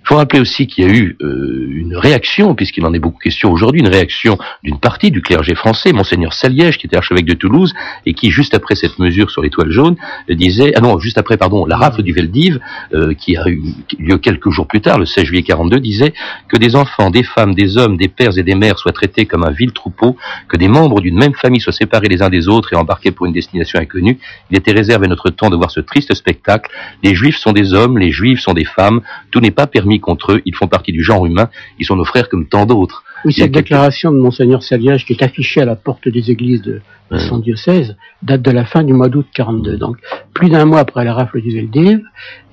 Il 0.05 0.09
faut 0.09 0.17
rappeler 0.17 0.41
aussi 0.41 0.67
qu'il 0.67 0.85
y 0.85 0.87
a 0.87 0.93
eu 0.93 1.17
euh, 1.23 1.67
une 1.71 1.97
réaction, 1.97 2.55
puisqu'il 2.55 2.85
en 2.85 2.93
est 2.93 2.99
beaucoup 2.99 3.19
question 3.19 3.51
aujourd'hui, 3.51 3.81
une 3.81 3.89
réaction 3.89 4.37
d'une 4.63 4.79
partie 4.79 5.11
du 5.11 5.23
clergé 5.23 5.55
français, 5.55 5.95
monseigneur 5.95 6.35
Saliège, 6.35 6.77
qui 6.77 6.87
était 6.87 6.97
archevêque 6.99 7.25
de 7.25 7.33
Toulouse, 7.33 7.73
et 8.05 8.13
qui, 8.13 8.31
juste 8.31 8.53
après 8.53 8.75
cette 8.75 8.99
mesure 8.99 9.31
sur 9.31 9.41
l'étoile 9.41 9.71
jaune, 9.71 9.97
disait, 10.29 10.73
ah 10.77 10.83
non, 10.83 10.99
juste 10.99 11.17
après, 11.17 11.39
pardon, 11.39 11.65
la 11.65 11.79
rafle 11.79 12.03
du 12.03 12.13
Veldiv, 12.13 12.61
euh, 12.93 13.15
qui 13.15 13.39
a 13.39 13.49
eu 13.49 13.63
lieu 13.99 14.19
quelques 14.19 14.51
jours 14.51 14.67
plus 14.67 14.83
tard, 14.83 14.99
le 14.99 15.07
16 15.07 15.25
juillet 15.25 15.43
42, 15.43 15.81
disait 15.81 16.13
que 16.49 16.59
des 16.59 16.77
enfants, 16.77 17.09
des 17.09 17.23
femmes, 17.23 17.55
des 17.55 17.79
hommes, 17.79 17.97
des 17.97 18.09
pères 18.09 18.37
et 18.37 18.43
des 18.43 18.55
mères 18.55 18.79
soient 18.79 18.93
traités 18.93 19.24
comme 19.27 19.45
un 19.45 19.51
vil 19.51 19.73
troupeau, 19.73 20.17
que 20.49 20.57
des 20.57 20.69
membres 20.69 21.01
d'une 21.01 21.17
même 21.17 21.35
famille 21.35 21.61
soient 21.61 21.73
séparés 21.73 22.09
les 22.09 22.23
uns 22.23 22.31
des 22.31 22.49
autres 22.49 22.73
et 22.73 22.77
embarqués 22.77 23.11
pour 23.11 23.27
une 23.27 23.33
destination 23.33 23.79
inconnue. 23.79 24.19
Il 24.51 24.57
était 24.57 24.73
réservé 24.73 25.09
notre 25.09 25.31
temps 25.31 25.51
de 25.51 25.57
voir 25.57 25.71
ce 25.71 25.81
triste 25.81 26.15
spectacle. 26.15 26.71
Les 27.03 27.15
juifs 27.15 27.37
sont 27.37 27.53
des 27.53 27.75
hommes, 27.75 27.99
les 27.99 28.11
juifs 28.11 28.41
sont 28.41 28.55
des 28.55 28.65
femmes, 28.65 29.01
tout 29.31 29.41
n'est 29.41 29.51
pas 29.51 29.67
permis 29.67 30.01
contre 30.01 30.33
eux, 30.33 30.43
ils 30.45 30.55
font 30.55 30.69
partie 30.69 30.93
du 30.93 31.03
genre 31.03 31.27
humain, 31.27 31.49
ils 31.79 31.87
sont 31.87 31.97
nos 31.97 32.05
frères 32.05 32.29
comme 32.29 32.47
tant 32.47 32.67
d'autres. 32.67 33.05
Oui, 33.25 33.33
cette 33.33 33.53
déclaration 33.53 34.13
de 34.13 34.19
Monseigneur 34.19 34.63
Saliage 34.63 35.07
qui 35.07 35.15
est 35.15 35.23
affichée 35.23 35.63
à 35.63 35.65
la 35.65 35.77
porte 35.77 36.09
des 36.09 36.31
églises 36.31 36.63
de, 36.63 36.83
son 37.17 37.39
diocèse 37.39 37.97
date 38.23 38.43
de 38.43 38.51
la 38.51 38.65
fin 38.65 38.83
du 38.83 38.93
mois 38.93 39.09
d'août 39.09 39.27
42, 39.35 39.77
donc 39.77 39.97
plus 40.35 40.51
d'un 40.51 40.65
mois 40.65 40.81
après 40.81 41.05
la 41.05 41.15
rafle 41.15 41.41
du 41.41 41.55
Veldiv 41.55 42.03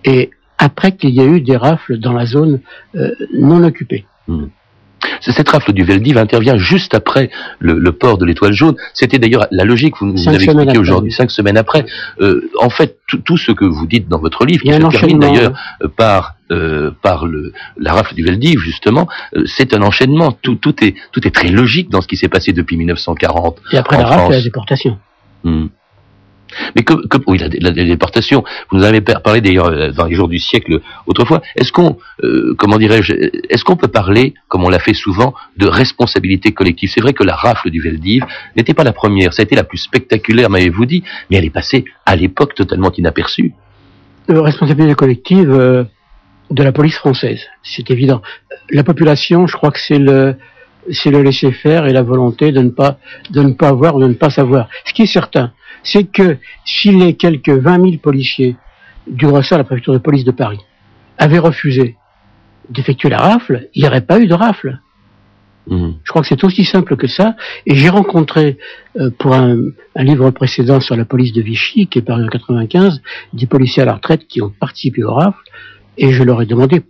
et 0.05 0.29
après 0.57 0.95
qu'il 0.95 1.09
y 1.09 1.19
a 1.19 1.25
eu 1.25 1.41
des 1.41 1.57
rafles 1.57 1.97
dans 1.97 2.13
la 2.13 2.25
zone 2.25 2.61
euh, 2.95 3.11
non 3.33 3.63
occupée. 3.63 4.05
Hmm. 4.27 4.45
Cette 5.21 5.49
rafle 5.49 5.73
du 5.73 5.83
Veldiv 5.83 6.17
intervient 6.17 6.57
juste 6.57 6.93
après 6.93 7.29
le, 7.59 7.91
port 7.91 8.17
de 8.17 8.25
l'étoile 8.25 8.53
jaune. 8.53 8.75
C'était 8.93 9.19
d'ailleurs 9.19 9.47
la 9.51 9.63
logique, 9.63 9.95
vous 9.99 10.07
nous 10.07 10.27
avez 10.27 10.43
expliqué 10.43 10.77
aujourd'hui, 10.77 11.11
cinq 11.11 11.31
semaines 11.31 11.57
après. 11.57 11.85
Euh, 12.19 12.49
en 12.59 12.69
fait, 12.69 12.97
tout 13.25 13.37
ce 13.37 13.51
que 13.51 13.65
vous 13.65 13.85
dites 13.85 14.07
dans 14.07 14.19
votre 14.19 14.45
livre, 14.45 14.63
qui 14.63 14.71
se 14.71 14.97
termine 14.97 15.19
d'ailleurs 15.19 15.53
euh, 15.83 15.87
par 15.87 16.35
euh, 16.51 16.91
par 17.01 17.27
le, 17.27 17.53
la 17.77 17.93
rafle 17.93 18.13
du 18.13 18.23
Veldiv, 18.23 18.59
justement, 18.59 19.07
c'est 19.45 19.73
un 19.73 19.81
enchaînement. 19.81 20.33
Tout, 20.33 20.55
tout, 20.55 20.83
est, 20.83 20.95
tout 21.13 21.25
est 21.25 21.31
très 21.31 21.47
logique 21.47 21.89
dans 21.89 22.01
ce 22.01 22.07
qui 22.07 22.17
s'est 22.17 22.27
passé 22.27 22.51
depuis 22.51 22.75
1940. 22.75 23.57
Et 23.71 23.77
après 23.77 23.97
la 23.97 24.05
rafle, 24.05 24.33
la 24.33 24.41
déportation. 24.41 24.97
Hmm. 25.45 25.67
Mais 26.75 26.83
que, 26.83 26.93
oui, 27.27 27.37
la, 27.37 27.71
déportation, 27.71 28.43
vous 28.69 28.77
nous 28.77 28.83
avez 28.83 29.01
parlé 29.01 29.41
d'ailleurs 29.41 29.67
euh, 29.67 29.91
dans 29.91 30.05
les 30.05 30.15
jours 30.15 30.27
du 30.27 30.39
siècle 30.39 30.81
autrefois. 31.05 31.41
Est-ce 31.55 31.71
qu'on, 31.71 31.97
euh, 32.23 32.55
comment 32.57 32.77
dirais-je, 32.77 33.13
est-ce 33.49 33.63
qu'on 33.63 33.75
peut 33.75 33.87
parler, 33.87 34.33
comme 34.47 34.63
on 34.63 34.69
l'a 34.69 34.79
fait 34.79 34.93
souvent, 34.93 35.33
de 35.57 35.67
responsabilité 35.67 36.51
collective? 36.51 36.89
C'est 36.93 37.01
vrai 37.01 37.13
que 37.13 37.23
la 37.23 37.35
rafle 37.35 37.69
du 37.69 37.81
Veldiv 37.81 38.25
n'était 38.55 38.73
pas 38.73 38.83
la 38.83 38.93
première, 38.93 39.33
ça 39.33 39.41
a 39.41 39.43
été 39.43 39.55
la 39.55 39.63
plus 39.63 39.77
spectaculaire, 39.77 40.49
m'avez-vous 40.49 40.85
dit, 40.85 41.03
mais 41.29 41.37
elle 41.37 41.45
est 41.45 41.49
passée 41.49 41.85
à 42.05 42.15
l'époque 42.15 42.55
totalement 42.55 42.91
inaperçue. 42.91 43.53
Euh, 44.29 44.41
responsabilité 44.41 44.95
collective 44.95 45.49
de 45.49 46.63
la 46.63 46.71
police 46.71 46.95
française, 46.95 47.41
c'est 47.63 47.89
évident. 47.89 48.21
La 48.69 48.83
population, 48.83 49.47
je 49.47 49.55
crois 49.55 49.71
que 49.71 49.79
c'est 49.79 49.99
le 49.99 50.35
c'est 50.89 51.11
le 51.11 51.21
laisser 51.21 51.51
faire 51.51 51.85
et 51.85 51.93
la 51.93 52.01
volonté 52.01 52.51
de 52.51 52.61
ne 52.61 52.69
pas 52.69 52.97
de 53.29 53.41
ne 53.41 53.53
pas 53.53 53.71
voir 53.71 53.95
ou 53.95 54.01
de 54.01 54.07
ne 54.07 54.13
pas 54.13 54.29
savoir. 54.29 54.67
Ce 54.85 54.93
qui 54.93 55.03
est 55.03 55.13
certain, 55.13 55.51
c'est 55.83 56.05
que 56.05 56.37
si 56.65 56.91
les 56.91 57.15
quelques 57.15 57.49
20 57.49 57.81
000 57.81 57.97
policiers 57.97 58.55
du 59.07 59.25
ressort 59.25 59.57
de 59.57 59.61
la 59.61 59.65
préfecture 59.65 59.93
de 59.93 59.99
police 59.99 60.23
de 60.23 60.31
Paris 60.31 60.59
avaient 61.17 61.39
refusé 61.39 61.95
d'effectuer 62.69 63.09
la 63.09 63.17
rafle, 63.17 63.69
il 63.73 63.81
n'y 63.81 63.87
aurait 63.87 64.05
pas 64.05 64.19
eu 64.19 64.27
de 64.27 64.33
rafle. 64.33 64.79
Mhm. 65.67 65.95
Je 66.03 66.09
crois 66.09 66.21
que 66.21 66.27
c'est 66.27 66.43
aussi 66.43 66.65
simple 66.65 66.95
que 66.95 67.07
ça. 67.07 67.35
Et 67.65 67.75
j'ai 67.75 67.89
rencontré, 67.89 68.57
euh, 68.99 69.11
pour 69.17 69.35
un, 69.35 69.57
un 69.95 70.03
livre 70.03 70.31
précédent 70.31 70.79
sur 70.79 70.95
la 70.95 71.05
police 71.05 71.33
de 71.33 71.41
Vichy, 71.41 71.87
qui 71.87 71.99
est 71.99 72.01
paru 72.01 72.23
en 72.23 72.27
95, 72.27 73.01
des 73.33 73.45
policiers 73.45 73.83
à 73.83 73.85
la 73.85 73.93
retraite 73.93 74.27
qui 74.27 74.41
ont 74.41 74.49
participé 74.49 75.03
au 75.03 75.13
rafle, 75.13 75.37
et 75.97 76.11
je 76.11 76.23
leur 76.23 76.41
ai 76.41 76.45
demandé 76.45 76.81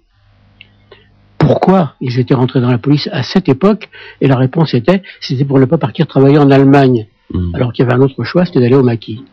pourquoi 1.37 1.95
ils 1.99 2.19
étaient 2.19 2.35
rentrés 2.35 2.61
dans 2.61 2.69
la 2.69 2.77
police 2.77 3.09
à 3.11 3.23
cette 3.23 3.49
époque, 3.49 3.89
et 4.21 4.27
la 4.27 4.37
réponse 4.37 4.73
était, 4.73 5.01
c'était 5.19 5.43
pour 5.43 5.59
ne 5.59 5.65
pas 5.65 5.77
partir 5.77 6.07
travailler 6.07 6.37
en 6.37 6.51
Allemagne, 6.51 7.07
Mhm. 7.33 7.55
alors 7.55 7.73
qu'il 7.73 7.83
y 7.85 7.87
avait 7.87 7.97
un 7.97 8.01
autre 8.01 8.23
choix, 8.23 8.45
c'était 8.45 8.59
d'aller 8.59 8.75
au 8.75 8.83
maquis. 8.83 9.23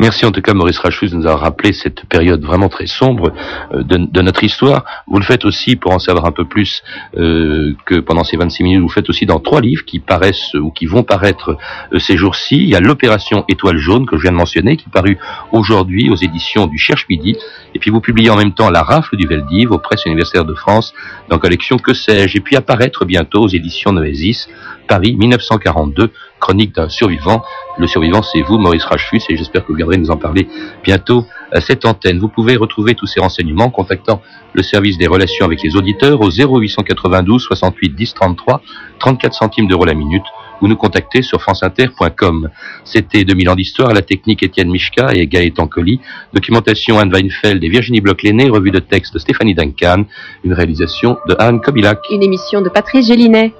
Merci 0.00 0.24
en 0.24 0.30
tout 0.30 0.40
cas 0.40 0.54
Maurice 0.54 0.78
Rachus 0.78 1.10
de 1.10 1.16
nous 1.16 1.26
avoir 1.26 1.40
rappelé 1.40 1.72
cette 1.72 2.04
période 2.04 2.42
vraiment 2.44 2.68
très 2.68 2.86
sombre 2.86 3.32
euh, 3.72 3.82
de, 3.82 4.22
notre 4.22 4.44
histoire. 4.44 4.84
Vous 5.08 5.18
le 5.18 5.24
faites 5.24 5.44
aussi 5.44 5.74
pour 5.76 5.92
en 5.92 5.98
savoir 5.98 6.24
un 6.26 6.30
peu 6.30 6.44
plus 6.44 6.82
euh, 7.16 7.74
que 7.84 7.96
pendant 7.96 8.22
ces 8.22 8.36
26 8.36 8.62
minutes, 8.62 8.80
vous 8.80 8.88
le 8.88 8.92
faites 8.92 9.10
aussi 9.10 9.26
dans 9.26 9.40
trois 9.40 9.60
livres 9.60 9.84
qui 9.84 9.98
paraissent 9.98 10.54
ou 10.54 10.70
qui 10.70 10.86
vont 10.86 11.02
paraître 11.02 11.56
euh, 11.92 11.98
ces 11.98 12.16
jours-ci. 12.16 12.56
Il 12.56 12.68
y 12.68 12.76
a 12.76 12.80
l'opération 12.80 13.44
Étoile 13.48 13.78
jaune 13.78 14.06
que 14.06 14.16
je 14.16 14.22
viens 14.22 14.32
de 14.32 14.36
mentionner 14.36 14.76
qui 14.76 14.84
est 14.88 14.92
paru 14.92 15.18
aujourd'hui 15.52 16.10
aux 16.10 16.16
éditions 16.16 16.66
du 16.66 16.78
Cherche 16.78 17.06
Midi 17.08 17.36
et 17.74 17.78
puis 17.78 17.90
vous 17.90 18.00
publiez 18.00 18.30
en 18.30 18.36
même 18.36 18.52
temps 18.52 18.70
La 18.70 18.82
rafle 18.82 19.16
du 19.16 19.26
Veldiv 19.26 19.72
aux 19.72 19.78
presses 19.78 20.06
universitaires 20.06 20.44
de 20.44 20.54
France 20.54 20.94
dans 21.28 21.38
collection 21.38 21.76
Que 21.76 21.94
sais-je 21.94 22.36
et 22.36 22.40
puis 22.40 22.56
apparaître 22.56 23.04
bientôt 23.04 23.42
aux 23.42 23.48
éditions 23.48 23.92
Noésis 23.92 24.48
Paris 24.86 25.16
1942 25.16 26.12
chronique 26.38 26.74
d'un 26.74 26.88
survivant. 26.88 27.42
Le 27.78 27.86
survivant, 27.86 28.22
c'est 28.22 28.42
vous, 28.42 28.58
Maurice 28.58 28.84
Rachfus, 28.84 29.20
et 29.28 29.36
j'espère 29.36 29.57
que 29.60 29.68
vous 29.68 29.76
viendrez 29.76 29.96
nous 29.96 30.10
en 30.10 30.16
parler 30.16 30.48
bientôt 30.82 31.24
à 31.52 31.60
cette 31.60 31.84
antenne. 31.84 32.18
Vous 32.18 32.28
pouvez 32.28 32.56
retrouver 32.56 32.94
tous 32.94 33.06
ces 33.06 33.20
renseignements 33.20 33.64
en 33.64 33.70
contactant 33.70 34.20
le 34.52 34.62
service 34.62 34.98
des 34.98 35.06
relations 35.06 35.44
avec 35.44 35.62
les 35.62 35.76
auditeurs 35.76 36.20
au 36.20 36.30
0892 36.30 37.42
68 37.42 37.94
10 37.94 38.14
33, 38.14 38.62
34 38.98 39.34
centimes 39.34 39.66
d'euros 39.66 39.84
la 39.84 39.94
minute, 39.94 40.24
ou 40.60 40.68
nous 40.68 40.76
contacter 40.76 41.22
sur 41.22 41.40
franceinter.com. 41.40 42.50
C'était 42.84 43.24
2000 43.24 43.50
ans 43.50 43.54
d'histoire, 43.54 43.92
la 43.92 44.02
technique 44.02 44.42
Étienne 44.42 44.70
Michka 44.70 45.10
et 45.14 45.26
Gaëtan 45.26 45.66
Colli, 45.68 46.00
documentation 46.32 46.98
Anne 46.98 47.12
Weinfeld 47.12 47.62
et 47.62 47.68
Virginie 47.68 48.00
Bloch-Léné, 48.00 48.50
revue 48.50 48.70
de 48.70 48.80
texte 48.80 49.18
Stéphanie 49.18 49.54
Duncan, 49.54 50.04
une 50.44 50.52
réalisation 50.52 51.16
de 51.28 51.36
Anne 51.38 51.60
Kobilac. 51.60 52.00
Une 52.10 52.22
émission 52.22 52.60
de 52.60 52.68
Patrice 52.68 53.06
Gélinet. 53.06 53.52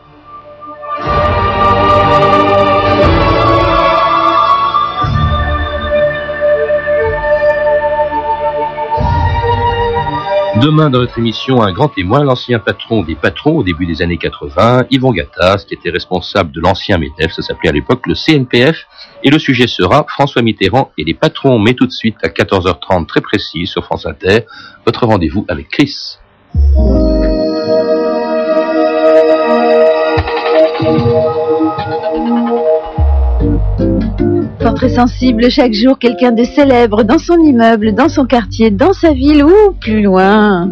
Demain, 10.61 10.91
dans 10.91 10.99
notre 10.99 11.19
émission, 11.19 11.63
un 11.63 11.73
grand 11.73 11.89
témoin, 11.89 12.25
l'ancien 12.25 12.59
patron 12.59 13.05
des 13.05 13.15
patrons 13.15 13.59
au 13.59 13.63
début 13.63 13.87
des 13.87 14.03
années 14.03 14.19
80, 14.19 14.87
Yvon 14.91 15.13
Gattas, 15.13 15.65
qui 15.69 15.75
était 15.75 15.91
responsable 15.91 16.51
de 16.51 16.61
l'ancien 16.61 16.99
MEDEF, 16.99 17.33
ça 17.33 17.43
s'appelait 17.43 17.69
à 17.69 17.73
l'époque 17.73 18.05
le 18.07 18.15
CNPF, 18.15 18.87
et 19.23 19.31
le 19.31 19.39
sujet 19.39 19.69
sera 19.69 20.05
François 20.09 20.43
Mitterrand 20.43 20.91
et 20.99 21.05
les 21.05 21.15
patrons, 21.15 21.61
mais 21.61 21.75
tout 21.75 21.87
de 21.87 21.93
suite 21.93 22.17
à 22.25 22.29
14h30 22.29 23.07
très 23.07 23.21
précis 23.21 23.69
sur 23.69 23.85
France 23.85 24.05
Inter, 24.05 24.41
votre 24.85 25.07
rendez-vous 25.07 25.45
avec 25.49 25.69
Chris. 25.69 26.19
Portrait 34.79 34.95
sensible 34.95 35.51
chaque 35.51 35.73
jour, 35.73 35.99
quelqu'un 35.99 36.31
de 36.31 36.45
célèbre 36.45 37.03
dans 37.03 37.19
son 37.19 37.37
immeuble, 37.41 37.95
dans 37.95 38.09
son 38.09 38.27
quartier, 38.27 38.71
dans 38.71 38.93
sa 38.93 39.13
ville 39.13 39.43
ou 39.43 39.73
plus 39.81 40.03
loin. 40.03 40.71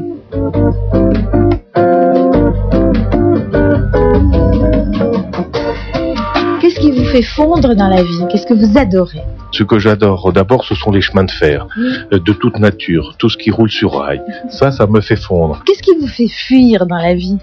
Qu'est-ce 6.61 6.79
qui 6.79 6.92
vous 6.92 7.05
fait 7.07 7.23
fondre 7.23 7.75
dans 7.75 7.88
la 7.88 8.05
vie? 8.05 8.23
Qu'est-ce 8.31 8.47
que 8.47 8.55
vous 8.55 8.79
adorez? 8.79 9.23
Ce 9.51 9.64
que 9.64 9.81
j'adore 9.81 10.33
d'abord, 10.33 10.64
ce 10.64 10.77
sont 10.77 10.92
les 10.92 11.01
chemins 11.01 11.25
de 11.25 11.31
fer, 11.33 11.66
euh, 11.77 12.21
de 12.21 12.33
toute 12.33 12.61
nature, 12.61 13.16
tout 13.19 13.29
ce 13.29 13.37
qui 13.37 13.51
roule 13.51 13.71
sur 13.71 13.99
rail. 13.99 14.23
Ça, 14.51 14.71
ça 14.71 14.87
me 14.87 15.01
fait 15.01 15.16
fondre. 15.16 15.64
Qu'est-ce 15.66 15.83
qui 15.83 15.99
vous 16.01 16.07
fait 16.07 16.29
fuir 16.29 16.87
dans 16.87 16.99
la 16.99 17.14
vie? 17.14 17.38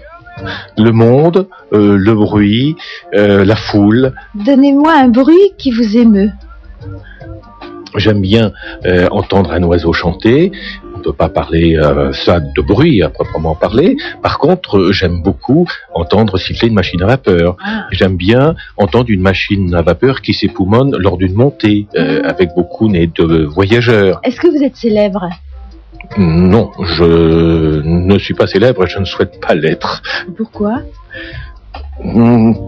Le 0.78 0.92
monde, 0.92 1.46
euh, 1.74 1.96
le 1.96 2.14
bruit, 2.14 2.74
euh, 3.14 3.44
la 3.44 3.54
foule. 3.54 4.14
Donnez-moi 4.34 4.92
un 4.92 5.08
bruit 5.08 5.52
qui 5.58 5.70
vous 5.70 5.98
émeut. 5.98 6.30
J'aime 7.96 8.20
bien 8.20 8.52
euh, 8.86 9.08
entendre 9.10 9.52
un 9.52 9.62
oiseau 9.62 9.92
chanter. 9.92 10.52
On 10.94 10.98
ne 10.98 11.02
peut 11.02 11.12
pas 11.12 11.28
parler 11.28 11.76
euh, 11.76 12.12
ça 12.12 12.40
de 12.40 12.62
bruit 12.62 13.02
à 13.02 13.08
proprement 13.08 13.54
parler. 13.54 13.96
Par 14.22 14.38
contre, 14.38 14.78
euh, 14.78 14.92
j'aime 14.92 15.22
beaucoup 15.22 15.66
entendre 15.92 16.38
siffler 16.38 16.68
une 16.68 16.74
machine 16.74 17.02
à 17.02 17.06
vapeur. 17.06 17.56
J'aime 17.90 18.16
bien 18.16 18.54
entendre 18.76 19.10
une 19.10 19.20
machine 19.20 19.74
à 19.74 19.82
vapeur 19.82 20.22
qui 20.22 20.34
s'époumonne 20.34 20.96
lors 20.96 21.16
d'une 21.16 21.34
montée 21.34 21.86
euh, 21.96 22.22
avec 22.24 22.50
beaucoup 22.56 22.88
de 22.88 23.44
voyageurs. 23.44 24.20
Est-ce 24.24 24.40
que 24.40 24.48
vous 24.48 24.62
êtes 24.62 24.76
célèbre? 24.76 25.28
Non, 26.18 26.70
je 26.82 27.82
ne 27.82 28.18
suis 28.18 28.34
pas 28.34 28.46
célèbre 28.46 28.84
et 28.84 28.88
je 28.88 28.98
ne 28.98 29.04
souhaite 29.04 29.40
pas 29.40 29.54
l'être. 29.54 30.02
Pourquoi? 30.36 30.80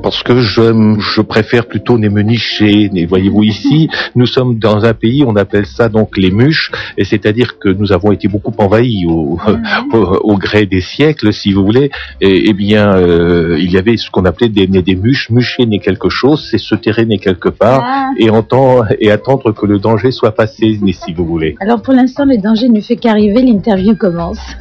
Parce 0.03 0.23
que 0.23 0.39
je, 0.41 0.97
je 0.99 1.21
préfère 1.21 1.67
plutôt 1.67 1.99
ne 1.99 2.09
me 2.09 2.23
nicher. 2.23 2.89
Mais 2.93 3.05
voyez-vous 3.05 3.43
ici, 3.43 3.89
nous 4.15 4.27
sommes 4.27 4.59
dans 4.59 4.85
un 4.85 4.95
pays, 4.95 5.25
on 5.27 5.37
appelle 5.37 5.67
ça 5.67 5.89
donc 5.89 6.17
les 6.17 6.31
muches, 6.31 6.71
et 6.97 7.05
c'est-à-dire 7.05 7.59
que 7.59 7.69
nous 7.69 7.93
avons 7.93 8.13
été 8.13 8.29
beaucoup 8.29 8.53
envahis 8.59 9.05
au, 9.07 9.39
au, 9.93 9.99
au 9.99 10.37
gré 10.39 10.65
des 10.67 10.81
siècles, 10.81 11.33
si 11.33 11.53
vous 11.53 11.65
voulez. 11.65 11.91
Et, 12.21 12.49
eh 12.49 12.53
bien, 12.55 12.95
euh, 12.95 13.59
il 13.59 13.71
y 13.71 13.79
avait 13.79 13.97
ce 13.97 14.11
qu'on 14.11 14.25
appelait 14.25 14.49
des, 14.49 14.67
des 14.67 14.97
muches. 14.97 15.29
Mucher 15.31 15.67
n'est 15.67 15.81
quelque 15.81 16.09
chose, 16.09 16.47
c'est 16.51 16.59
se 16.59 16.75
terrainer 16.75 17.19
quelque 17.19 17.49
part 17.49 17.83
Ah. 17.85 18.11
et, 18.19 18.31
entendre, 18.31 18.87
et 19.01 19.11
attendre 19.11 19.53
que 19.53 19.67
le 19.67 19.79
danger 19.79 20.11
soit 20.13 20.33
passé, 20.33 20.79
si 20.93 21.13
vous 21.13 21.25
voulez. 21.27 21.57
Alors 21.61 21.83
pour 21.83 21.93
l'instant, 21.95 22.25
le 22.25 22.39
danger 22.39 22.69
ne 22.69 22.81
fait 22.81 22.97
qu'arriver, 22.97 23.43
l'interview 23.43 23.95
commence. 23.97 24.41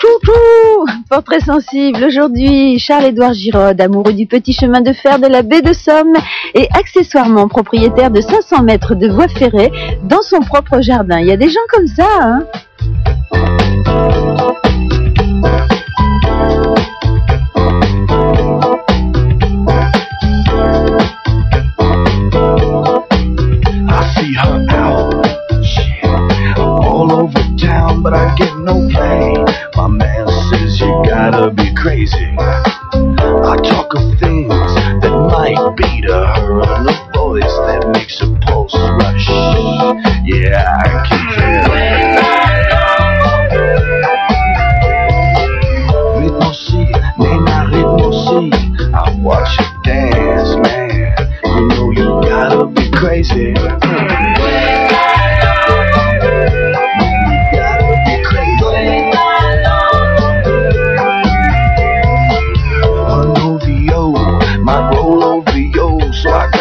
Coucou 0.00 0.86
Portrait 1.08 1.38
sensible, 1.38 2.02
aujourd'hui, 2.04 2.80
Charles-Édouard 2.80 3.32
Giraud, 3.32 3.80
amoureux 3.80 4.12
du 4.12 4.26
petit 4.26 4.52
chemin 4.52 4.80
de 4.80 4.92
fer 4.92 5.20
de 5.20 5.28
la 5.28 5.42
baie 5.42 5.62
de 5.62 5.72
Somme 5.72 6.14
et 6.54 6.68
accessoirement 6.74 7.46
propriétaire 7.46 8.10
de 8.10 8.20
500 8.20 8.64
mètres 8.64 8.96
de 8.96 9.06
voie 9.08 9.28
ferrée 9.28 9.70
dans 10.02 10.22
son 10.22 10.40
propre 10.40 10.80
jardin. 10.80 11.20
Il 11.20 11.26
y 11.28 11.30
a 11.30 11.36
des 11.36 11.48
gens 11.48 11.60
comme 11.72 11.86
ça, 11.86 12.08
hein? 12.20 12.44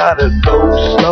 got 0.06 0.22
a 0.22 0.30
ghost. 0.30 1.05